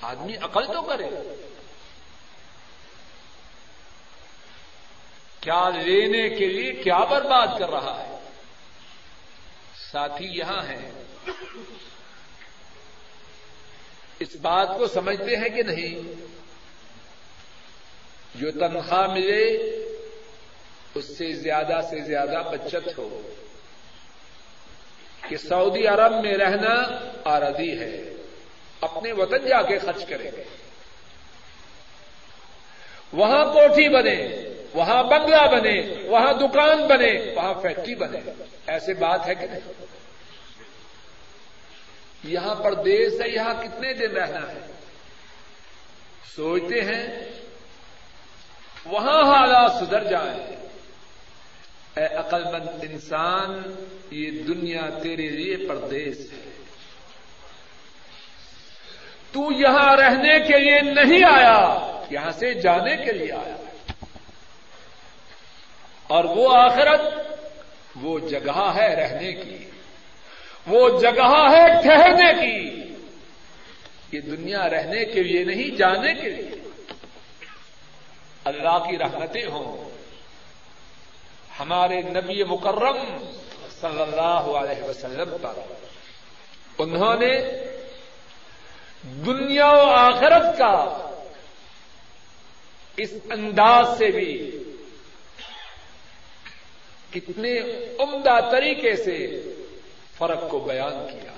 [0.03, 1.45] آدمی عقل تو کرے۔
[5.43, 8.19] کیا لینے کے لیے کیا برباد کر رہا ہے؟
[9.93, 10.93] ساتھی یہاں ہیں۔
[14.19, 16.13] اس بات کو سمجھتے ہیں کہ نہیں؟
[18.35, 19.47] جو تنخواہ ملے،
[20.95, 23.35] اس سے زیادہ سے زیادہ بچت ہو۔
[25.29, 26.75] کہ سعودی عرب میں رہنا
[27.25, 28.15] آردی ہے،
[28.81, 30.45] اپنے وطن جا کے خرچ کریں۔ گے
[33.13, 38.19] وہاں کوٹھی بنے وہاں بنگلہ بنے، وہاں دکان بنے، وہاں فیکٹری بنے۔
[38.67, 39.85] ایسے بات ہے کہ نہیں؟
[42.25, 44.67] یہاں پردیش ہے، یہاں کتنے دن رہنا ہے؟
[46.37, 47.07] سوچتے ہیں،
[48.87, 50.57] وہاں حالات سدھر جائیں۔
[51.97, 53.63] اے عقل مند انسان،
[54.11, 56.51] یہ دنیا تیرے لیے پردیش ہے۔
[59.33, 61.79] تو یہاں رہنے کے لیے نہیں آیا،
[62.11, 63.57] یہاں سے جانے کے لیے آیا۔
[66.13, 67.01] اور وہ آخرت
[67.97, 69.71] وہ جگہ ہے رہنے کی،
[70.67, 72.83] وہ جگہ ہے ٹھہرنے کی۔
[74.13, 76.63] یہ دنیا رہنے کے لیے نہیں، جانے کے لیے۔
[78.45, 79.91] اللہ کی رحمتیں ہوں۔
[81.61, 82.97] ہمارے نبی مکرم
[83.81, 85.53] صلی اللہ علیہ وسلم پر۔
[86.79, 87.41] انہوں نے
[89.03, 91.11] دنیا و آخرت کا
[92.97, 94.51] اس انداز سے بھی
[97.13, 97.59] کتنے
[97.99, 99.43] عمدہ طریقے سے
[100.19, 101.33] فرق کو بیان کیا۔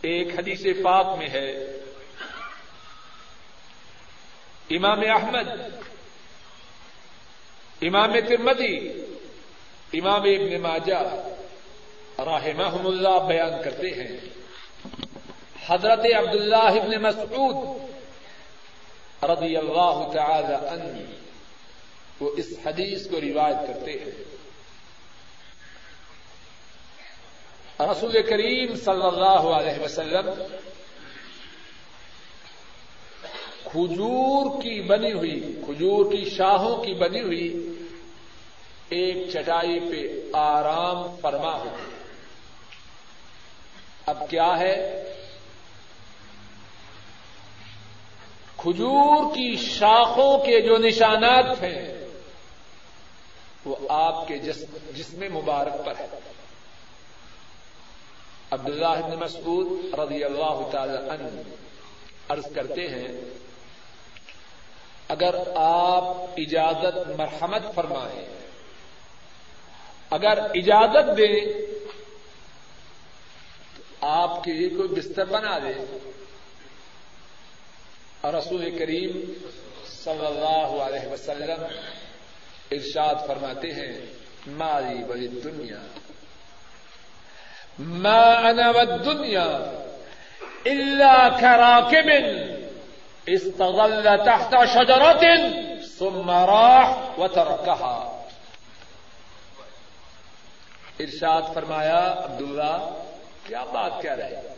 [0.00, 1.50] ایک حدیث پاک میں ہے۔
[4.70, 5.60] امام احمد،
[7.82, 8.88] امام ترمدی
[9.92, 11.26] امام ابن ماجہ
[12.18, 12.46] راہ
[12.84, 14.16] اللہ بیان کرتے ہیں۔
[15.66, 17.78] حضرت عبداللہ ابن مسعود
[19.22, 21.27] رضی اللہ تعالی عنہ
[22.20, 24.38] وہ اس حدیث کو روایت کرتے ہیں۔
[27.80, 30.30] رسول کریم صلی اللہ علیہ وسلم
[33.64, 37.72] کھجور کی بنی ہوئی، کھجور کی شاہوں کی بنی ہوئی
[38.88, 41.96] ایک چٹائی پہ آرام فرما ہوتے
[44.06, 45.04] اب کیا ہے؟
[48.56, 51.97] کھجور کی شاخوں کے جو نشانات ہیں
[53.68, 56.06] وہ آپ کے جسم مبارک پر ہے۔
[58.50, 61.40] عبداللہ بن مسعود رضی اللہ تعالی عنہ
[62.28, 63.08] عرض کرتے ہیں،
[65.08, 66.06] اگر آپ
[66.36, 68.26] اجازت مرحمت فرمائیں،
[70.10, 71.40] اگر اجازت دیں
[73.76, 75.72] تو آپ کے لیے کوئی بستر بنا دے
[78.20, 79.20] اور رسول کریم
[80.04, 81.64] صلی اللہ علیہ وسلم
[82.70, 84.00] ارشاد فرماتے ہیں
[84.46, 85.78] ماری بڑی دنیا۔
[87.78, 89.46] ما انا والدنیا
[90.64, 92.08] الا كراكب
[93.26, 95.24] استظل تحت شجرة
[95.98, 98.18] ثم راح وتركها
[101.00, 103.04] ارشاد فرمایا، عبداللہ،
[103.44, 104.54] کیا بات کہہ رہے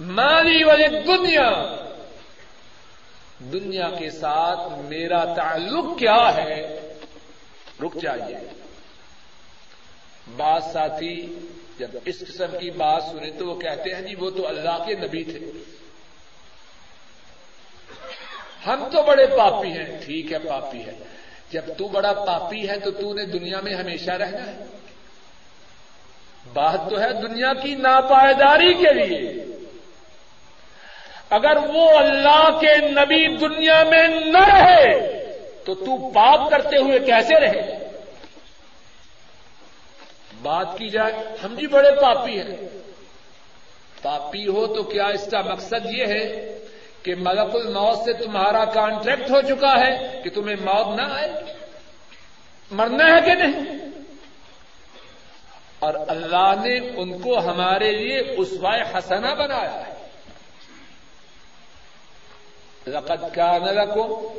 [0.00, 1.50] مالی والی دنیا
[3.40, 6.80] دنیا کے ساتھ میرا تعلق کیا ہے؟
[7.82, 8.36] رک جائیے۔
[10.36, 11.38] بعض ساتھی
[11.78, 14.94] جب اس قسم کی بات سنیں تو وہ کہتے ہیں جی وہ تو اللہ کے
[14.94, 15.52] نبی تھے۔
[18.66, 20.98] ہم تو بڑے پاپی ہیں۔ ٹھیک ہے، پاپی ہے۔
[21.50, 24.64] جب تو بڑا پاپی ہے تو تو نے دنیا میں ہمیشہ رہنا ہے۔
[26.52, 29.49] بات تو ہے دنیا کی ناپائیداری کے لیے۔
[31.30, 35.10] اگر وہ اللہ کے نبی دنیا میں نہ رہے،
[35.64, 37.88] تو تو پاپ کرتے ہوئے کیسے رہے؟
[40.42, 41.12] بات کی جائے،
[41.44, 42.56] ہم جی بڑے پاپی ہیں۔
[44.02, 46.58] پاپی ہو تو کیا اس کا مقصد یہ ہے
[47.02, 51.32] کہ ملک الموت سے تمہارا کانٹریکٹ ہو چکا ہے کہ تمہیں موت نہ آئے؟
[52.70, 53.78] مرنا ہے کہ نہیں؟
[55.78, 59.99] اور اللہ نے ان کو ہمارے لیے اسوائے حسنا بنایا ہے۔
[62.86, 64.38] لقد كان لكم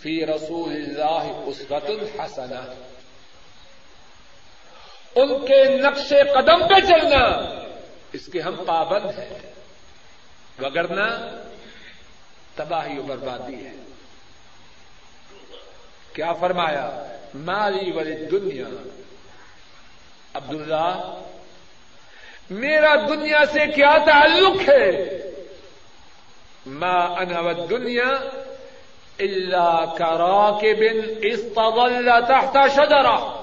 [0.00, 2.74] في رسول الله اسوة الحسنہ
[5.14, 7.24] ان کے نقش قدم پہ چلنا
[8.12, 9.38] اس کے ہم پابند ہیں
[10.58, 11.38] وگرنا
[12.54, 13.72] تباہی و بربادی ہے۔
[16.12, 18.66] کیا فرمایا؟ مالی والی دنیا
[20.34, 21.20] عبداللہ،
[22.50, 25.20] میرا دنیا سے کیا تعلق ہے؟
[26.66, 28.10] ما انا دنیا
[29.18, 33.36] اللہ کرا کے بن استغل تحت شجرہ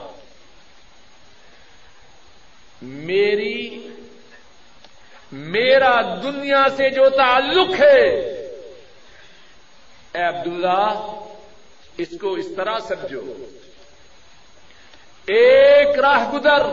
[2.82, 3.88] میری
[5.32, 8.10] میرا دنیا سے جو تعلق ہے،
[10.12, 11.16] اے عبداللہ،
[11.98, 13.46] اس کو اس طرح سمجھو۔
[15.26, 16.66] ایک راہ گزر،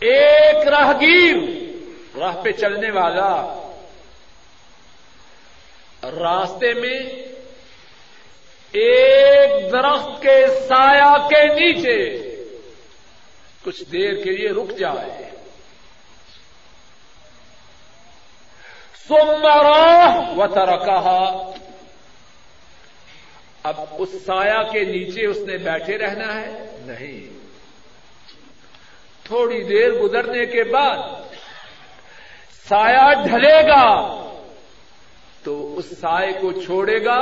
[0.00, 1.36] ایک راہ گیر،
[2.18, 3.64] راہ پہ چلنے والا۔
[6.10, 6.98] راستے میں
[8.72, 12.28] ایک درخت کے سایہ کے نیچے
[13.64, 15.30] کچھ دیر کے لیے رک جائے۔
[19.08, 21.52] سومرا و ترکا
[23.62, 27.38] اب اس سایہ کے نیچے اس نے بیٹھے رہنا ہے۔ نہیں۔
[29.24, 30.98] تھوڑی دیر گزرنے کے بعد
[32.68, 34.24] سایہ ڈھلے گا۔
[35.78, 37.18] اس سائے کو چھوڑے گا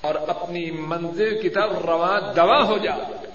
[0.00, 3.26] اور اپنی منزل کی طرف رواں دوا ہو جائے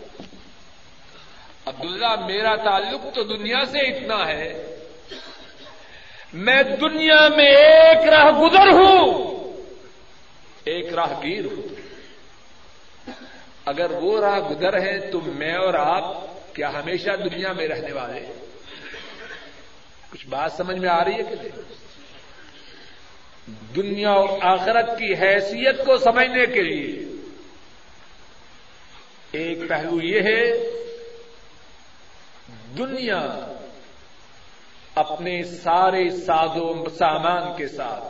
[1.66, 4.76] عبداللہ، میرا تعلق تو دنیا سے اتنا ہے۔
[6.34, 9.30] میں دنیا میں ایک راہ گزر ہوں۔
[10.64, 11.76] ایک راہ گیر ہوں۔
[13.66, 16.06] اگر وہ راہ گزر ہے تو میں اور آپ
[16.56, 18.34] کیا ہمیشہ دنیا میں رہنے والے
[20.12, 21.79] کچھ بات سمجھ میں آ رہی ہے کہ نہیں؟
[23.76, 27.06] دنیا اور آخرت کی حیثیت کو سمجھنے کے لیے۔
[29.32, 30.52] ایک پہلو یہ ہے،
[32.78, 33.56] دنیا
[34.96, 38.04] اپنے سارے ساز و سامان کے ساتھ،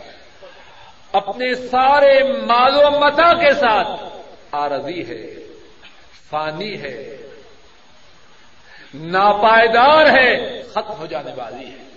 [1.15, 4.01] اپنے سارے مال و متا کے ساتھ
[4.51, 5.25] آرزی ہے،
[6.29, 7.17] فانی ہے،
[8.93, 11.88] ناپائیدار ہے، ختم ہو جانے والی ہے۔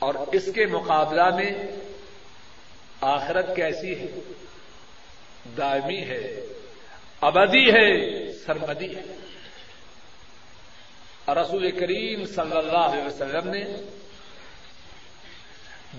[0.00, 1.50] اور اس کے مقابلہ میں
[3.00, 4.06] آخرت کیسی ہے؟
[5.56, 6.46] دائمی ہے،
[7.20, 9.02] ابدی ہے، سرمدی ہے۔
[11.28, 13.64] رسول کریم صلی اللہ علیہ وسلم نے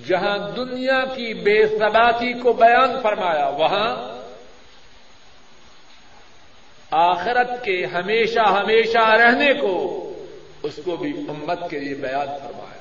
[0.08, 4.22] جہاں دنیا کی بے ثباتی کو بیان فرمایا، وہاں
[6.91, 10.08] آخرت کے ہمیشہ ہمیشہ رہنے کو
[10.64, 12.80] اس کو بھی امت کے لیے بیان فرمایا۔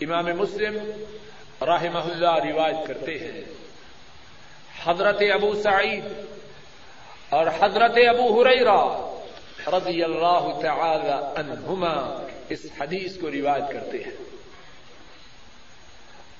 [0.00, 0.76] امام مسلم
[1.62, 3.40] رحمہ اللہ روایت کرتے ہیں۔
[4.84, 6.04] حضرت ابو سعید
[7.28, 9.12] اور حضرت ابو ہریرا
[9.66, 14.26] رضی اللہ تعالی عنہما اس حدیث کو روایت کرتے ہیں۔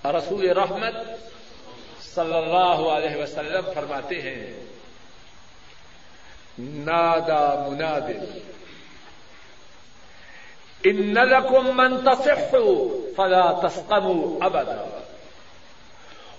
[0.05, 0.95] رسول رحمت
[2.15, 4.61] صلی اللہ علیہ وسلم فرماتے ہیں،
[6.59, 8.11] نادا مناد
[10.87, 14.87] ان لكم من تصحوا فلا تسقموا ابدا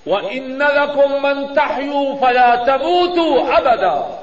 [0.07, 4.19] وَإِنَّ لَكُمْ مَنْ تَحْيُوا فَلَا تَمُوتُوا أَبَدًا.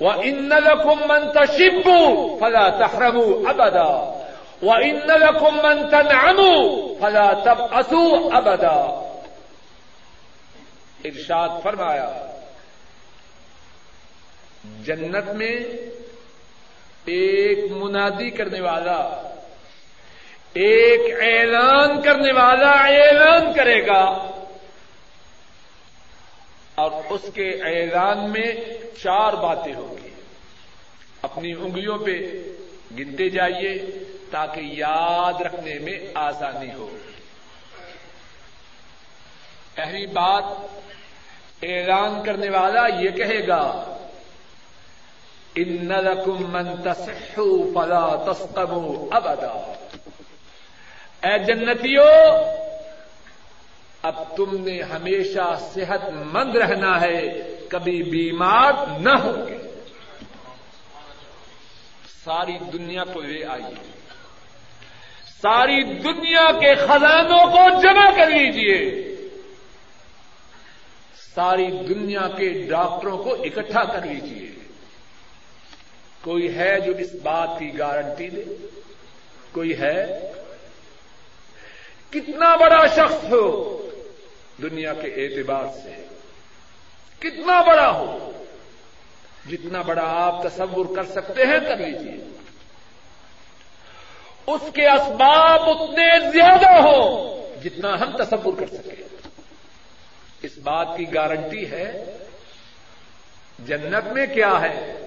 [0.00, 4.14] وَإِنَّ لَكُمْ مَنْ تَشِبُّوا فَلَا تَحْرَمُوا أَبَدًا.
[4.62, 9.02] وَإِنَّ لَكُمْ مَنْ تَنْعَمُوا فَلَا تَبْأَسُوا أَبَدًا.
[11.06, 12.08] ارشاد فرمایا،
[14.84, 15.60] جنت میں
[17.08, 19.32] ایک منادی کرنے والا،
[20.54, 24.34] ایک اعلان کرنے والا اعلان کرے گا۔
[26.74, 28.54] اور اس کے اعلان میں
[29.02, 30.08] چار باتیں ہوں گی
[31.22, 32.18] اپنی انگلیوں پہ
[32.98, 33.82] گنتے جائیے
[34.30, 36.96] تاکہ یاد رکھنے میں آسانی ہو۔
[39.74, 40.44] پہلی بات،
[41.62, 43.94] اعلان کرنے والا یہ کہے گا
[45.58, 49.72] ان لکم من تصحوا فلا تسقموا ابدا
[51.22, 52.02] اے جنتیو،
[54.02, 56.00] اب تم نے ہمیشہ صحت
[56.32, 57.20] مند رہنا ہے،
[57.68, 59.58] کبھی بیمار نہ ہو گے۔
[62.24, 63.74] ساری دنیا کو لے آئیے۔
[65.42, 69.04] ساری دنیا کے خزانوں کو جمع کر لیجیے۔
[71.34, 74.47] ساری دنیا کے ڈاکٹروں کو اکٹھا کر لیجیے۔
[76.22, 78.44] کوئی ہے جو اس بات کی گارنٹی دے؟
[79.52, 80.30] کوئی ہے؟
[82.10, 83.74] کتنا بڑا شخص ہو
[84.62, 86.06] دنیا کے اعتبار سے؟
[87.18, 88.32] کتنا بڑا ہو؟
[89.50, 92.24] جتنا بڑا آپ تصور کر سکتے ہیں، کر لیجیے
[94.46, 97.28] اس کے اسباب اتنے زیادہ ہو
[97.64, 99.04] جتنا ہم تصور کر سکیں۔
[100.42, 102.16] اس بات کی گارنٹی ہے،
[103.58, 104.97] جنت میں کیا ہے؟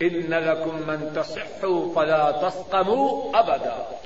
[0.00, 4.00] ان لکم من تصحوا فلا تسقموا ابدا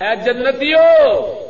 [0.00, 1.48] اے جنتیوں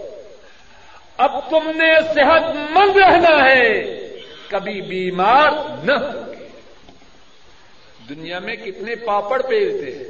[1.16, 3.84] اب تم نے صحت مند رہنا ہے،
[4.48, 5.50] کبھی بیمار
[5.84, 6.48] نہ ہوگے۔
[8.08, 10.04] دنیا میں کتنے پاپڑ پیلتے ہیں۔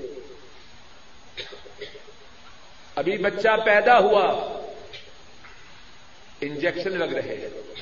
[2.95, 4.25] ابھی بچہ پیدا ہوا،
[6.41, 7.73] انجیکشن لگ رہے ہیں۔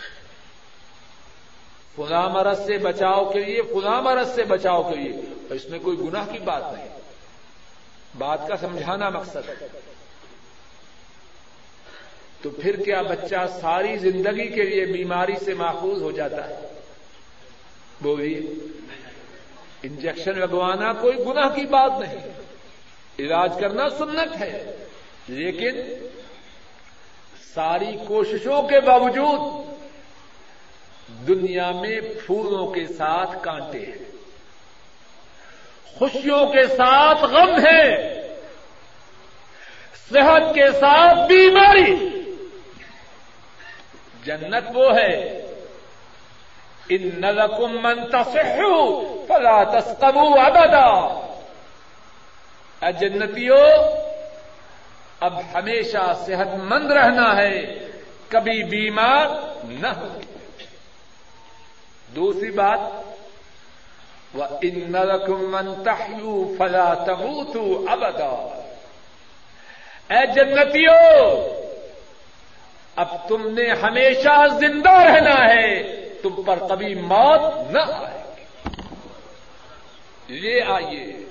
[1.97, 5.21] فلاں مرض سے بچاؤ کے لیے فلاں مرض سے بچاؤ کے لیے۔
[5.51, 6.89] اس میں کوئی گناہ کی بات نہیں۔
[8.19, 9.67] بات کا سمجھانا مقصد ہے۔
[12.43, 16.81] تو پھر کیا بچہ ساری زندگی کے لیے بیماری سے محفوظ ہو جاتا ہے؟
[18.01, 18.41] بولیے۔
[19.83, 22.31] انجیکشن لگوانا کوئی گناہ کی بات نہیں۔
[23.19, 24.85] علاج کرنا سنت ہے۔
[25.29, 25.77] لیکن
[27.55, 29.67] ساری کوششوں کے باوجود
[31.29, 34.17] دنیا میں پھولوں کے ساتھ کانٹے ہیں۔
[35.99, 38.13] خوشیوں کے ساتھ غم ہے۔
[40.11, 41.97] صحت کے ساتھ بیماری۔
[44.25, 45.43] جنت وہ ہے۔
[46.89, 50.87] ان نلکم من تصحو فلا تسقبو ابدا۔
[52.83, 53.97] اے جنتیوں،
[55.21, 57.87] اب ہمیشہ صحت مند رہنا ہے۔
[58.29, 59.27] کبھی بیمار
[59.65, 60.21] نہ ہو۔
[62.15, 62.79] دوسری بات
[64.35, 64.93] وہ ان
[65.41, 68.63] من تحیو فلا تموتو ابدا
[70.09, 71.57] اے جنتیوں
[72.97, 75.85] اب تم نے ہمیشہ زندہ رہنا ہے،
[76.23, 78.23] تم پر کبھی موت نہ آئے
[80.29, 81.25] لے آئیے۔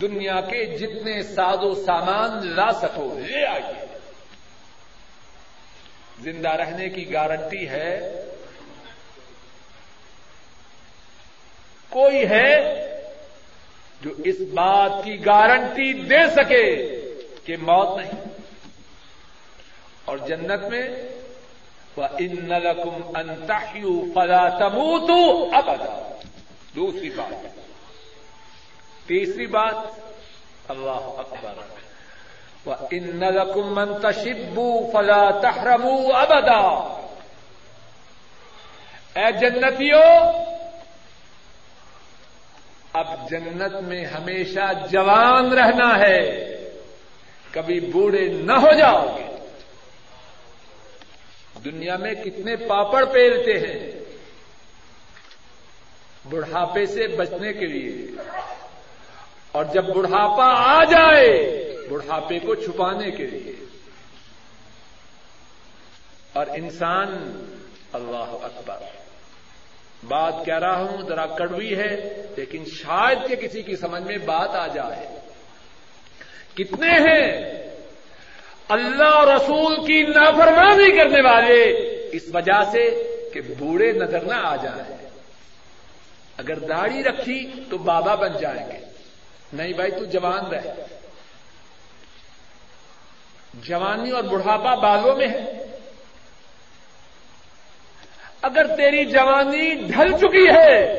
[0.00, 3.86] دنیا کے جتنے ساز و سامان لا سکو، لے آئیے۔
[6.20, 8.24] زندہ رہنے کی گارنٹی ہے
[11.90, 12.76] کوئی ہے
[14.00, 16.86] جو اس بات کی گارنٹی دے سکے
[17.44, 18.24] کہ موت نہیں۔
[20.04, 20.88] اور جنت میں
[21.96, 26.18] وہ ان نلکم انتہیو فلا تموتو ابدا
[26.76, 27.46] دوسری بات۔
[29.06, 29.74] تیسری بات۔
[30.68, 31.52] اللہ اکبر۔
[32.64, 36.60] وہ ان نلکم منتشبو فلا تحرمو ابدا
[39.16, 40.49] اے جنتیوں
[42.92, 46.46] اب جنت میں ہمیشہ جوان رہنا ہے۔
[47.50, 49.48] کبھی بوڑھے نہ ہو جاؤ گے۔
[51.64, 53.92] دنیا میں کتنے پاپڑ پیلتے ہیں۔
[56.30, 58.06] بڑھاپے سے بچنے کے لیے۔
[59.52, 63.52] اور جب بڑھاپا آ جائے بڑھاپے کو چھپانے کے لیے۔
[66.32, 67.08] اور انسان،
[67.92, 68.76] اللہ اکبر۔
[70.08, 74.48] بات کہہ رہا ہوں، ذرا کڑوی ہے، لیکن شاید کہ کسی کی سمجھ میں بات
[74.48, 75.18] آ جائے۔
[76.54, 77.52] کتنے ہیں؟
[78.68, 81.62] اللہ رسول کی نافرمانی کرنے والے،
[82.12, 84.96] اس وجہ سے کہ بوڑھے نظر نہ آ جائیں۔
[86.36, 88.84] اگر داڑھی رکھی تو بابا بن جائیں گے۔
[89.52, 90.60] نہیں بھائی، تو جوان رہ۔
[93.54, 95.59] جوانی اور بڑھاپا بالوں میں ہے۔
[98.42, 100.96] اگر تیری جوانی ڈھل چکی ہے،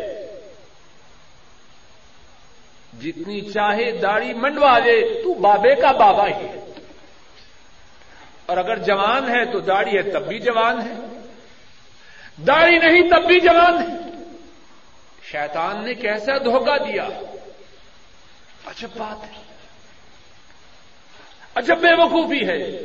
[3.01, 6.73] جتنی چاہے داڑھی منڈوا دے تو بابے کا بابا ہی ہے۔
[8.45, 10.93] اور اگر جوان ہے تو داڑھی ہے، تب بھی جوان ہے۔
[12.47, 13.95] داڑھی نہیں، تب بھی جوان ہے۔
[15.23, 17.07] شیطان نے کیسا دھوکہ دیا۔
[18.65, 19.43] اچھا بات ہے۔
[21.55, 22.81] اچھا بے وقوفی ہے۔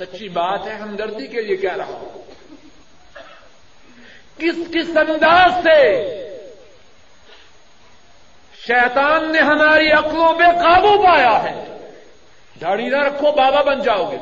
[0.00, 2.30] سچی بات ہے، ہمدردی کے لیے کہہ رہا ہوں۔
[4.38, 6.00] کس کس انداز سے
[8.66, 11.64] شیطان نے ہماری عقلوں پہ قابو پایا ہے؟
[12.60, 14.16] داڑھی نہ رکھو، بابا بن جاؤ گے۔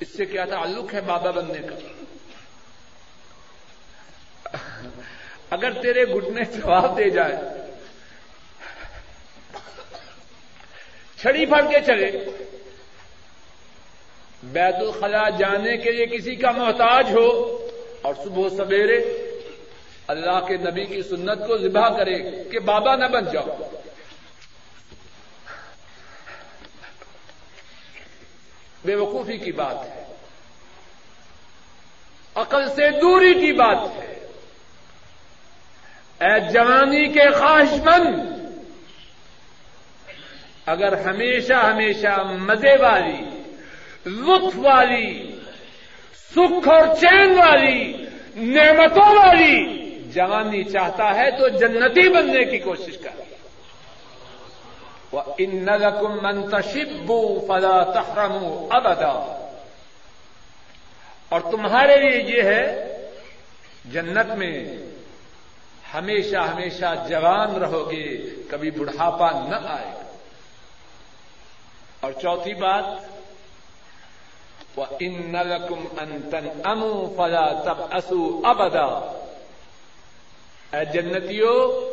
[0.00, 1.74] اس سے کیا تعلق ہے بابا بننے کا؟
[5.50, 7.36] اگر تیرے گھٹنے جواب دے جائے،
[11.20, 12.41] چھڑی پھڑ کے چلے۔
[14.42, 17.58] بیت الخلا جانے کے لیے کسی کا محتاج ہو
[18.02, 18.98] اور صبح سویرے
[20.06, 23.56] اللہ کے نبی کی سنت کو ذبح کرے کہ بابا نہ بن جاؤ۔
[28.84, 30.04] بے وقوفی کی بات ہے۔
[32.34, 34.26] عقل سے دوری کی بات ہے۔
[36.20, 38.32] اے جوانی کے خواہش مند،
[40.66, 43.41] اگر ہمیشہ ہمیشہ مزے والی
[44.06, 45.40] لطف والی،
[46.30, 49.82] سکھ اور چین والی، نعمتوں والی۔
[50.14, 53.22] جوانی چاہتا ہے تو جنتی بننے کی کوشش کر۔
[55.38, 59.48] ان نقم منتشبو فلا تحرم ابدا
[61.28, 62.88] اور تمہارے لیے یہ ہے،
[63.84, 64.64] جنت میں
[65.94, 70.12] ہمیشہ ہمیشہ جوان رہو گے کبھی بڑھاپا نہ آئے۔ گا
[72.00, 72.84] اور چوتھی بات
[74.76, 79.18] وہ ان نلکم انتن امو فلا تب اسو ابدا
[80.72, 81.92] اے جنتیوں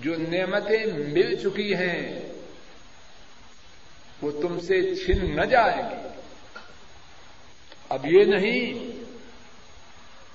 [0.00, 2.32] جو نعمتیں مل چکی ہیں،
[4.22, 6.08] وہ تم سے چھن نہ جائیں گی۔
[7.88, 8.88] اب یہ نہیں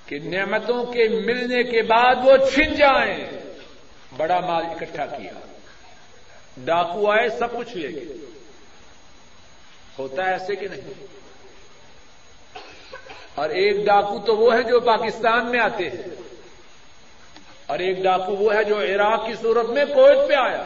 [0.08, 3.24] کہ نعمتوں کے ملنے کے بعد وہ چھن جائیں۔
[4.16, 5.32] بڑا مال اکٹھا کیا۔
[6.56, 8.26] ڈاکو آئے، سب کچھ لے گئے۔
[9.98, 11.06] ہوتا ہے ایسے کہ نہیں؟
[13.34, 16.02] اور ایک ڈاکو تو وہ ہے جو پاکستان میں آتے ہیں۔
[17.66, 20.64] اور ایک ڈاکو وہ ہے جو عراق کی صورت میں کویت پہ آیا۔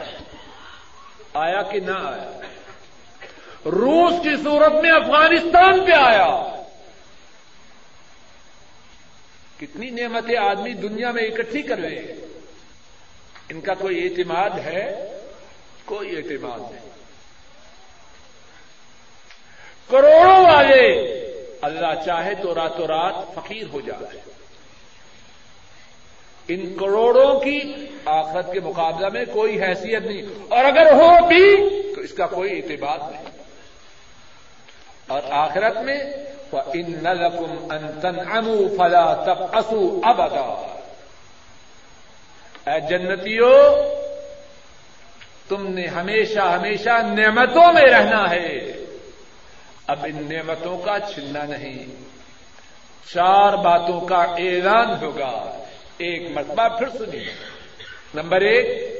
[1.33, 2.39] آیا کہ نہ آیا؟
[3.65, 6.63] روس کی صورت میں افغانستان پہ آیا۔
[9.59, 12.39] کتنی نعمتیں آدمی دنیا میں اکٹھی کر رہے ہیں۔
[13.49, 15.11] ان کا کوئی اعتماد ہے؟
[15.85, 16.86] کوئی اعتماد نہیں۔
[19.89, 21.13] کروڑوں والے۔
[21.61, 24.19] اللہ چاہے تو راتوں رات فقیر ہو جائے۔
[26.47, 31.55] ان کروڑوں کی آخرت کے مقابلہ میں کوئی حیثیت نہیں۔ اور اگر ہو بھی،
[31.95, 33.23] تو اس کا کوئی اعتبار نہیں۔
[35.07, 35.99] اور آخرت میں
[36.51, 40.77] ان نلکم انتن انو فلا تب اسو ابدا
[42.65, 43.73] اے جنتیوں
[45.49, 48.73] تم نے ہمیشہ ہمیشہ نعمتوں میں رہنا ہے۔
[49.87, 51.85] اب ان نعمتوں کا چھلنا نہیں۔
[53.13, 55.63] چار باتوں کا اعلان ہوگا۔
[55.97, 57.23] ایک مرتبہ پھر سنی
[58.13, 58.95] نمبر ایک،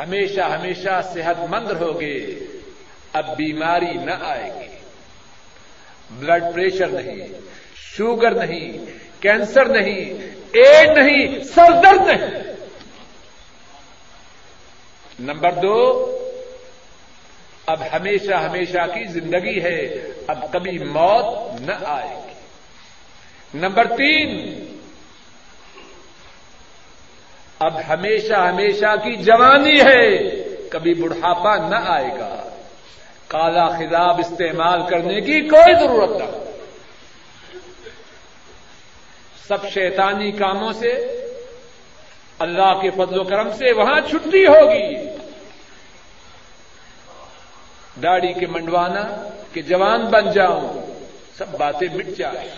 [0.00, 2.26] ہمیشہ ہمیشہ صحت مند رہوگے۔
[3.12, 4.76] اب بیماری نہ آئے گی۔
[6.10, 7.28] بلڈ پریشر نہیں،
[7.74, 8.78] شوگر نہیں،
[9.22, 10.04] کینسر نہیں،
[10.52, 12.42] ایڈ نہیں، سر درد نہیں۔
[15.20, 16.10] نمبر دو
[17.66, 22.34] اب ہمیشہ ہمیشہ کی زندگی ہے، اب کبھی موت نہ آئے گی۔
[23.54, 24.64] نمبر تین،
[27.58, 30.16] اب ہمیشہ ہمیشہ کی جوانی ہے،
[30.68, 32.48] کبھی بڑھاپا نہ آئے گا۔
[33.28, 36.50] کالا خضاب استعمال کرنے کی کوئی ضرورت نہ۔
[39.48, 40.90] سب شیطانی کاموں سے،
[42.38, 45.03] اللہ کے فضل و کرم سے وہاں چھٹی ہوگی۔
[48.02, 50.86] داڑھی کے منڈوانا کہ جوان بن جاؤں،
[51.38, 52.48] سب باتیں مٹ جائیں۔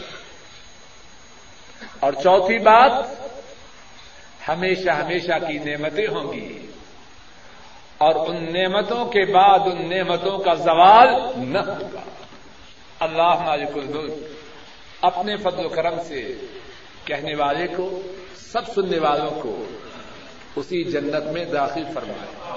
[2.00, 2.92] اور چوتھی بات،
[4.48, 6.66] ہمیشہ ہمیشہ کی نعمتیں ہوں گی۔
[7.98, 12.00] اور ان نعمتوں کے بعد ان نعمتوں کا زوال نہ ہوگا۔
[13.00, 14.12] اللہ مالک الملک
[15.00, 16.34] اپنے فضل و کرم سے
[17.04, 18.02] کہنے والے کو،
[18.36, 19.64] سب سننے والوں کو
[20.56, 22.56] اسی جنت میں داخل فرمائے۔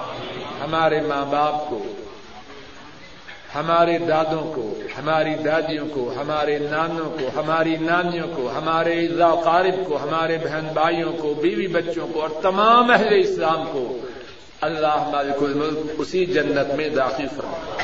[0.60, 1.84] ہمارے ماں باپ کو
[3.54, 9.88] ہمارے دادوں کو، ہماری دادیوں کو، ہمارے نانوں کو، ہماری نانیوں کو، ہمارے عزا قارب
[9.88, 13.98] کو، ہمارے بہن بھائیوں کو، بیوی بچوں کو اور تمام اہل اسلام کو
[14.60, 17.76] اللہ مالک الملک اسی جنت میں داخل فرما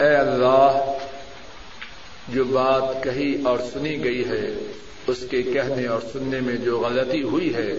[0.00, 0.94] اے اللہ،
[2.28, 4.54] جو بات کہی اور سنی گئی ہے،
[5.06, 7.70] اس کے کہنے اور سننے میں جو غلطی ہوئی ہے،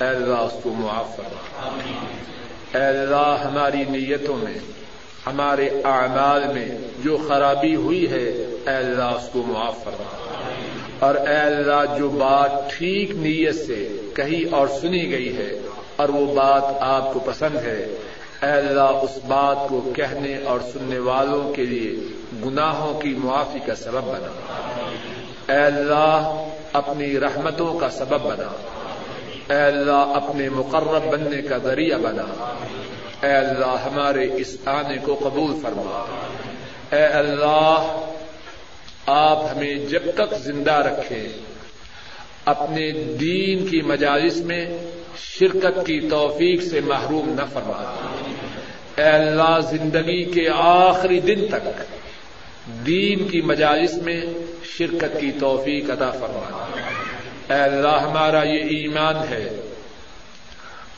[0.00, 1.68] اے اللہ اس کو معاف فرما۔
[2.74, 4.58] اے اللہ، ہماری نیتوں میں
[5.26, 6.68] ہمارے اعمال میں
[7.04, 8.28] جو خرابی ہوئی ہے،
[8.66, 10.38] اے اللہ اس کو معاف فرما۔
[10.98, 15.58] اور اے اللہ جو بات ٹھیک نیت سے کہی اور سنی گئی ہے،
[15.96, 17.96] اور وہ بات آپ کو پسند ہے،
[18.42, 21.96] اے اللہ اس بات کو کہنے اور سننے والوں کے لیے
[22.46, 24.30] گناہوں کی معافی کا سبب بنا۔
[25.52, 28.48] اے اللہ اپنی رحمتوں کا سبب بنا۔
[29.54, 32.54] اے اللہ اپنے مقرب بننے کا ذریعہ بنا۔
[33.22, 36.04] اے اللہ ہمارے اس آنے کو قبول فرما۔
[36.92, 38.06] اے اللہ،
[39.06, 41.28] آپ ہمیں جب تک زندہ رکھیں،
[42.44, 44.66] اپنے دین کی مجالس میں
[45.16, 48.08] شرکت کی توفیق سے محروم نہ فرما۔
[48.96, 51.68] اے اللہ، زندگی کے آخری دن تک
[52.86, 54.20] دین کی مجالس میں
[54.64, 56.66] شرکت کی توفیق ادا فرما۔
[57.48, 59.69] اے اللہ، ہمارا یہ ایمان ہے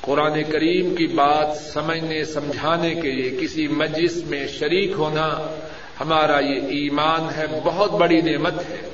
[0.02, 5.56] قرآن کریم کی بات سمجھنے، سمجھانے کے لیے کسی مجلس میں شریک ہونا
[6.00, 8.90] ہمارا یہ ایمان ہے، بہت بڑی نعمت ہے۔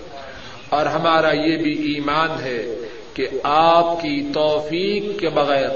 [0.68, 2.76] اور ہمارا یہ بھی ایمان ہے
[3.14, 5.70] کہ آپ کی توفیق کے بغیر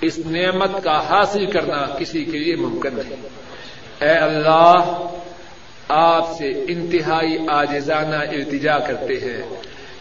[0.00, 3.28] اس نعمت کا حاصل کرنا کسی کے لیے ممکن نہیں۔
[4.00, 5.06] اے اللہ،
[5.88, 9.42] آپ سے انتہائی آجزانہ التجا کرتے ہیں۔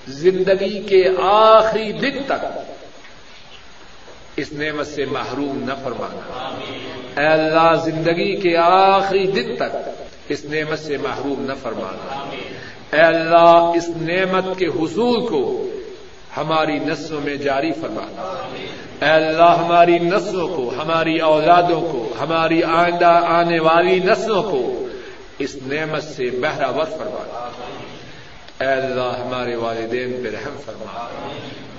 [0.07, 2.45] زندگی کے آخری دن تک
[4.35, 6.49] اس نعمت سے محروم نہ فرمانا۔
[7.21, 9.75] اے اللہ، زندگی کے آخری دن تک
[10.29, 12.29] اس نعمت سے محروم نہ فرمانا۔
[12.93, 15.69] اے اللہ، اس نعمت کے حصول کو
[16.37, 18.47] ہماری نسلوں میں جاری فرمانا۔
[19.05, 24.87] اے اللہ، ہماری نسلوں کو، ہماری اولادوں کو، ہماری آئندہ آنے والی نسلوں کو
[25.39, 27.49] اس نعمت سے بہراور فرمانا۔
[28.61, 31.07] اے اللہ، ہمارے والدین پہ رحم فرما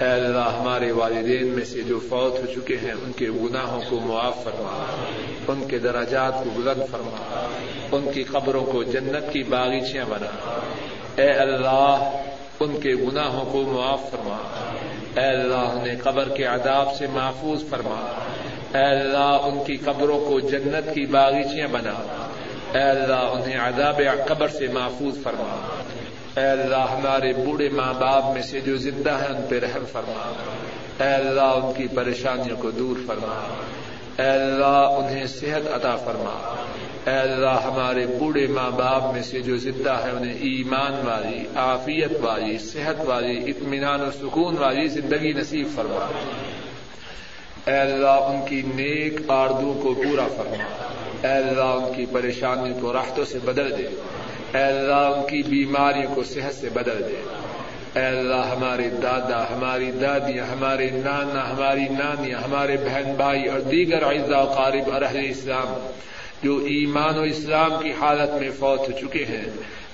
[0.00, 4.00] اے اللہ، ہمارے والدین میں سے جو فوت ہو چکے ہیں، ان کے گناہوں کو
[4.00, 4.84] معاف فرما،
[5.48, 7.46] ان کے دراجات کو بلند فرما،
[7.92, 10.60] ان کی قبروں کو جنت کی باغیچیاں بنا۔
[11.16, 12.20] اے اللہ،
[12.60, 14.36] ان کے گناہوں کو معاف فرما۔
[15.16, 18.18] اے اللہ، انہیں قبر کے عذاب سے محفوظ فرما۔
[18.74, 22.30] اے اللہ، ان کی قبروں کو جنت کی باغیچیاں بنا۔
[22.74, 25.82] اے اللہ، انہیں عذاب قبر سے محفوظ فرما۔
[26.36, 30.32] اے اللہ، ہمارے بوڑھے ماں باپ میں سے جو زندہ ہیں، ان پہ رحم فرما۔
[31.04, 33.54] اے اللہ، ان کی پریشانیوں کو دور فرما۔
[34.18, 36.64] اے اللہ، انہیں صحت عطا فرما۔
[37.06, 42.12] اے اللہ، ہمارے بوڑھے ماں باپ میں سے جو زندہ ہے انہیں ایمان والی، عافیت
[42.20, 46.08] والی، صحت والی، اطمینان و سکون والی زندگی نصیب فرما۔
[47.66, 50.88] اے اللہ، ان کی نیک آردو کو پورا فرما۔
[51.22, 53.88] اے اللہ، ان کی پریشانی کو راحتوں سے بدل دے۔
[54.54, 57.22] اے اللہ ان کی بیماریوں کو صحت سے بدل دے۔
[58.00, 64.02] اے اللہ ہمارے دادا، ہماری دادیاں ہمارے نانا، ہماری نانیاں ہمارے بہن بھائی اور دیگر
[64.02, 65.86] اعزاء و قارب اور اہل اسلام
[66.42, 69.44] جو ایمان و اسلام کی حالت میں فوت ہو چکے ہیں،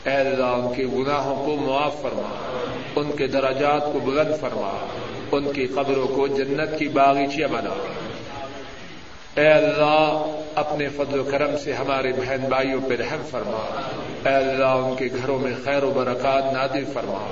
[0.05, 2.59] اے اللہ ان کے گناہوں کو معاف فرما،
[2.97, 4.87] ان کے درجات کو بلند فرما،
[5.33, 7.75] ان کی قبروں کو جنت کی باغیچیاں بنا۔
[9.41, 13.81] اے اللہ، اپنے فضل و کرم سے ہمارے بہن بھائیوں پہ رحم فرما۔
[14.29, 17.27] اے اللہ، ان کے گھروں میں خیر و برکات نادر فرما۔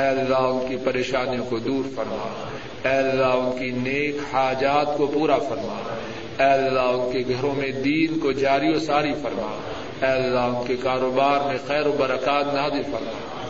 [0.00, 2.44] اے اللہ، ان کی پریشانیوں کو دور فرما۔
[2.88, 5.94] اے اللہ، ان کی نیک حاجات کو پورا فرما۔
[6.38, 9.60] اے اللہ، ان کے گھروں میں دین کو جاری و ساری فرما۔
[10.06, 13.41] اے اللہ، ان کے کاروبار میں خیر و برکات نادر فرما۔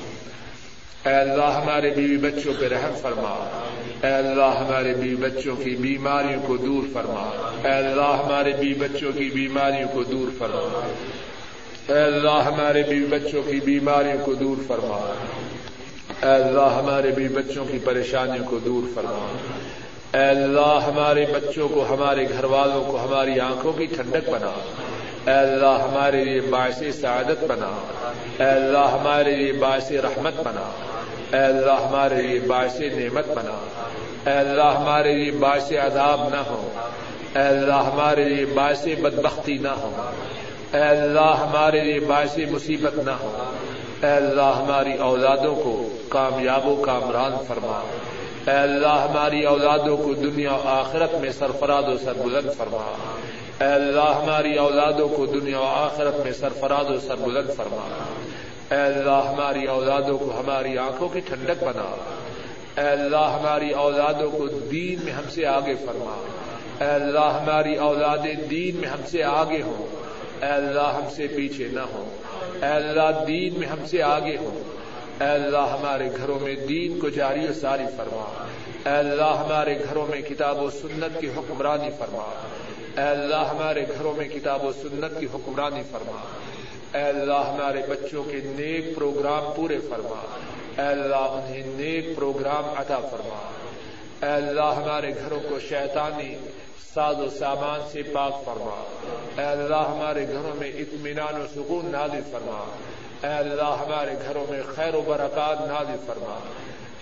[1.06, 3.60] اے اللہ ہمارے بیوی بچوں پہ رحم فرما۔
[4.02, 9.12] اے اللہ ہمارے بیوی بچوں کی بیماریوں کو دور فرما۔ اے اللہ ہمارے بیوی بچوں
[9.12, 10.90] کی بیماریوں کو دور فرما۔
[11.88, 15.14] اے اللہ ہمارے بیوی بچوں کی بیماریوں کو دور فرما۔
[16.22, 19.36] اے اللہ ہمارے بیوی بچوں کی پریشانیوں کو دور فرما۔
[20.14, 24.52] اے اللہ ہمارے بچوں کو، ہمارے گھر والوں کو، ہماری آنکھوں کی ٹھنڈک بنا۔
[25.26, 27.92] اے اللہ ہمارے لیے باعث سعادت بنا۔
[28.38, 30.91] اے اللہ ہمارے لیے باعث رحمت بنا۔
[31.32, 33.68] اے اللہ ہمارے لیے باعث نعمت بنا۔
[34.26, 36.70] اے اللہ ہمارے لیے باعث عذاب نہ ہو۔
[37.36, 40.10] اے اللہ ہمارے لیے باعث بدبختی نہ ہو۔
[40.72, 43.52] اے اللہ ہمارے لیے باعث مصیبت نہ ہو۔
[44.02, 47.82] اے اللہ ہماری اولادوں کو کامیاب و کامران فرما۔
[48.46, 52.92] اے اللہ ہماری اولادوں کو دنیا و آخرت میں سرفراد و سربلند فرما۔
[53.60, 57.88] اے اللہ ہماری اولادوں کو دنیا و آخرت میں سرفراد و سربلند فرما۔
[58.72, 62.12] اے اللہ ہماری اولادوں کو ہماری آنکھوں کی ٹھنڈک بنا۔
[62.80, 66.22] اے اللہ ہماری اولادوں کو دین میں ہم سے آگے فرما۔
[66.80, 69.86] اے اللہ ہماری اولادیں دین میں ہم سے آگے ہوں۔
[70.44, 72.10] اے اللہ ہم سے پیچھے نہ ہوں۔
[72.54, 74.64] اے اللہ دین میں ہم سے آگے ہوں۔
[75.22, 78.46] اے اللہ ہمارے گھروں میں دین کو جاری و ساری فرما۔
[78.86, 82.48] اے اللہ ہمارے گھروں میں کتاب و سنت کی حکمرانی فرما۔
[82.96, 86.24] اے اللہ ہمارے گھروں میں کتاب و سنت کی حکمرانی فرما۔
[86.94, 90.38] اے اللہ ہمارے بچوں کے نیک پروگرام پورے فرما۔
[90.82, 93.50] اے اللہ انہیں نیک پروگرام عطا فرما۔
[94.22, 96.36] اے اللہ ہمارے گھروں کو شیطانی
[96.94, 98.84] ساز و سامان سے پاک فرما۔
[99.38, 102.64] اے اللہ ہمارے گھروں میں اطمینان و سکون نازل فرما۔
[103.22, 106.38] اے اللہ ہمارے گھروں میں خیر و برکات نازل فرما۔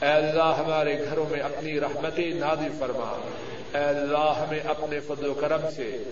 [0.02, 3.28] اے اللہ ہمارے گھروں میں اپنی رحمتیں نازل فرما۔
[3.74, 6.02] اے اللہ ہمیں اپنے فضل و کرم سے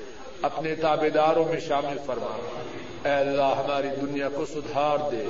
[0.43, 2.37] اپنے تابے داروں میں شامل فرما۔
[3.05, 5.25] اے اللہ ہماری دنیا کو سدھار دے،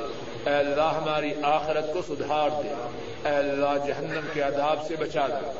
[0.46, 2.68] اے اللہ ہماری آخرت کو سدھار دے،
[3.28, 5.58] اے اللہ جہنم کے عذاب سے بچا دے۔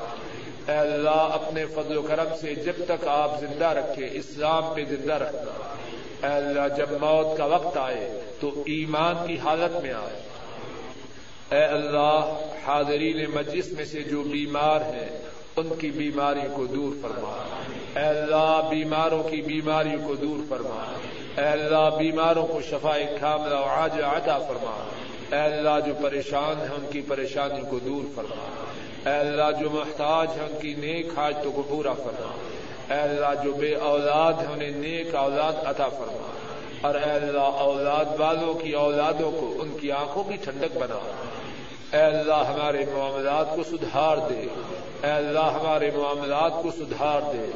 [0.73, 5.13] اے اللہ اپنے فضل و کرم سے جب تک آپ زندہ رکھے، اسلام پہ زندہ
[5.13, 5.75] رکھنا
[6.29, 10.21] اے اللہ جب موت کا وقت آئے تو ایمان کی حالت میں آئے۔
[11.51, 15.19] اے اللہ حاضرین مجلس میں سے جو بیمار ہیں،
[15.57, 17.47] ان کی بیماری کو دور فرما۔
[17.97, 20.93] اے اللہ بیماروں کی بیماریوں کو دور فرما۔
[21.37, 24.89] اے اللہ، بیماروں کو شفا کاملہ و عاجل عطا فرما۔
[25.33, 28.65] اے اللہ، جو پریشان ہیں ان کی پریشانی کو دور فرما۔
[29.11, 32.33] اے اللہ، جو محتاج ہیں ان کی نیک حاجتوں کو پورا فرما۔
[32.95, 36.33] اے اللہ، جو بے اولاد ہیں انہیں نیک اولاد عطا فرما۔
[36.81, 41.25] اور اے اللہ، اولاد والوں کی اولادوں کو ان کی آنکھوں کی ٹھنڈک بنا۔
[41.93, 44.47] اے اللہ، ہمارے معاملات کو سدھار دے۔
[45.03, 47.51] اے اللہ، ہمارے معاملات کو سدھار دے۔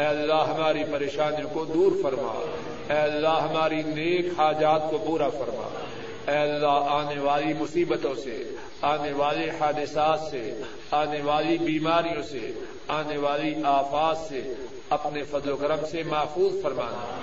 [0.00, 2.46] اے اللہ، ہماری پریشانیوں کو دور فرما۔
[2.90, 5.84] اے اللہ ہماری نیک حاجات کو پورا فرما۔
[6.32, 8.42] اے اللہ آنے والی مصیبتوں سے،
[8.82, 12.52] آنے والے حادثات سے، آنے والی بیماریوں سے،
[12.88, 14.54] آنے والی آفات سے
[14.90, 17.20] اپنے فضل و کرم سے محفوظ فرمانا۔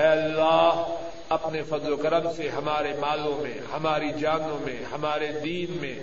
[0.00, 0.96] اے اللہ
[1.28, 5.98] اپنے فضل و کرم سے ہمارے مالوں میں، ہماری جانوں میں، ہمارے دین میں،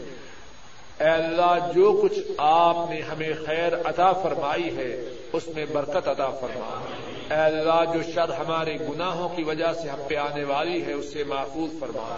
[1.00, 6.30] اے اللہ جو کچھ آپ نے ہمیں خیر عطا فرمائی ہے، اس میں برکت عطا
[6.30, 6.80] فرما۔
[7.30, 11.14] اے اللہ جو شر ہمارے گناہوں کی وجہ سے ہم پہ آنے والی ہے، اس
[11.14, 12.16] سے محفوظ فرما۔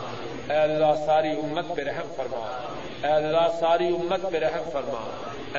[0.54, 2.60] اے اللہ ساری امت پہ رحم فرما۔
[3.04, 5.10] اے اللہ ساری امت پہ رحم فرما۔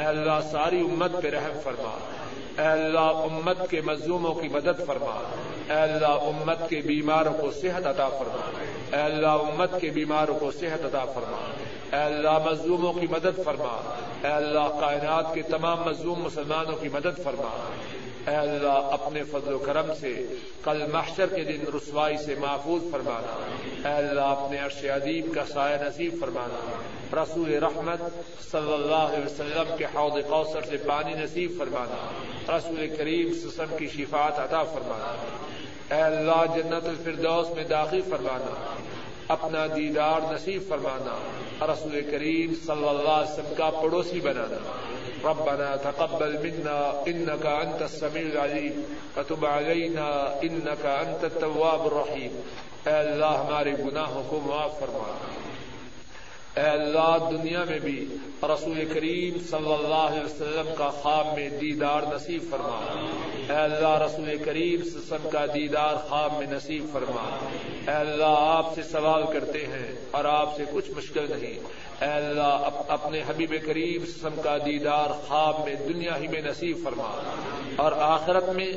[0.00, 1.98] اے اللہ ساری امت پہ رحم فرما۔
[2.58, 5.32] اے اللہ امت کے مظلوموں کی مدد فرما۔
[5.68, 8.50] اے اللہ امت کے بیماروں کو صحت عطا فرما۔
[8.96, 11.54] اے اللہ امت کے بیماروں کو صحت عطا فرما۔
[11.96, 17.20] اے اللہ مظلوموں کی مدد فرما۔ اے اللہ کائنات کے تمام مظلوم مسلمانوں کی مدد
[17.24, 17.72] فرما۔
[18.26, 20.26] اے اللہ، اپنے فضل و کرم سے
[20.64, 23.54] کل محشر کے دن رسوائی سے محفوظ فرمانا۔
[23.88, 26.82] اے اللہ، اپنے عرش عظیم کا سایہ نصیب فرمانا۔
[27.22, 28.00] رسول رحمت
[28.50, 32.10] صلی اللہ علیہ وسلم کے حوض کوثر سے پانی نصیب فرمانا۔
[32.56, 35.16] رسول کریم سسم کی شفاعت عطا فرمانا۔
[35.96, 38.74] اے اللہ، جنت الفردوس میں داخل فرمانا۔
[39.28, 41.16] اپنا دیدار نصیب فرمانا،
[41.72, 44.72] رسول کریم صلی اللہ علیہ وسلم کا پڑوسی بنانا۔
[45.30, 52.40] ربنا تقبل منا انك انت السميع العليم وتب علينا انك انت التواب الرحيم
[52.86, 55.12] اے اللہ، ہمارے گناہوں کو معاف فرما۔
[56.56, 62.02] اے اللہ، دنیا میں بھی رسول کریم صلی اللہ علیہ وسلم کا خواب میں دیدار
[62.14, 63.04] نصیب فرما۔
[63.48, 67.48] اے اللہ، رسول کریم صلی اللہ علیہ وسلم کا دیدار خواب میں نصیب فرما۔
[67.86, 71.58] اے اللہ، آپ سے سوال کرتے ہیں اور آپ سے کچھ مشکل نہیں۔
[72.04, 77.32] اے اللہ اپنے حبیب کریم سم کا دیدار خواب میں، دنیا ہی میں نصیب فرما۔
[77.76, 78.72] اور آخرت میں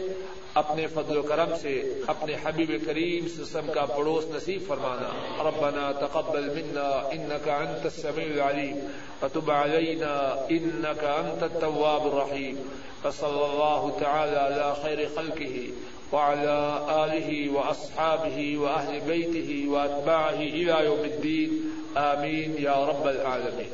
[0.53, 5.09] اپنے فضل و کرم سے، اپنے حبیب کریم سسم کا پڑوس نصیب فرمانا۔
[5.43, 8.79] ربنا تقبل منا انك انت السميع العليم
[9.21, 12.69] وتب علينا انك انت التواب الرحيم
[13.03, 15.69] فصلى الله تعالى على خير خلقه
[16.11, 21.49] وعلى آله وأصحابه وأهل بيته وأتباعه إلى يوم الدين
[21.97, 23.71] آمين يا رب العالمين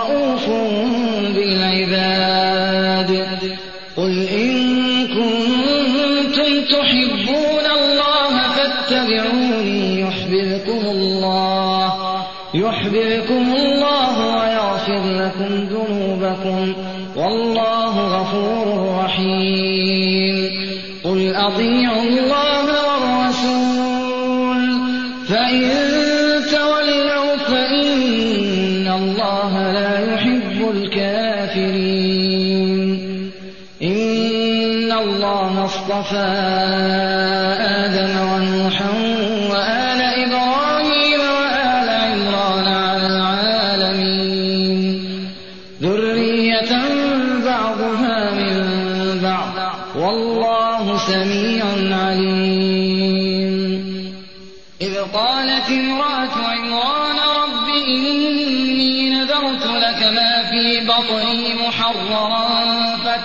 [16.31, 16.73] لكم
[17.15, 20.51] والله غفور رحيم.
[21.03, 24.61] قل أطيعوا الله والرسول،
[25.27, 25.61] فإن
[26.51, 32.11] تولوا فإن الله لا يحب الكافرين.
[33.81, 36.29] إن الله اصطفى
[37.59, 38.30] آدم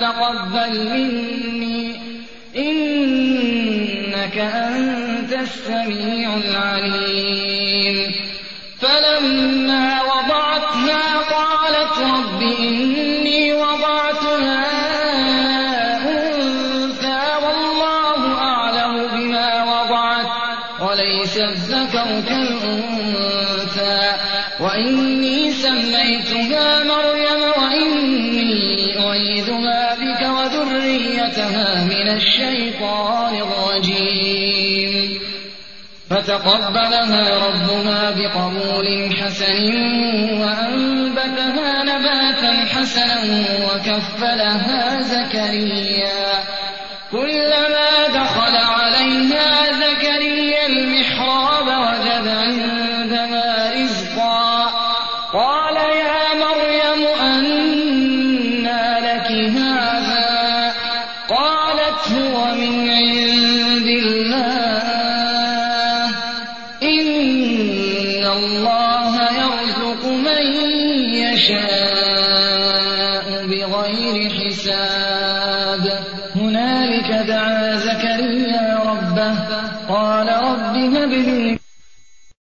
[0.06, 1.96] تقبل مني
[2.56, 8.12] إنك أنت السميع العليم
[32.36, 35.20] الشيطان الرجيم.
[36.10, 39.64] فتقبلها ربها بقبول حسن
[40.40, 46.25] وأنبتها نباتا حسنا وكفلها زكريا.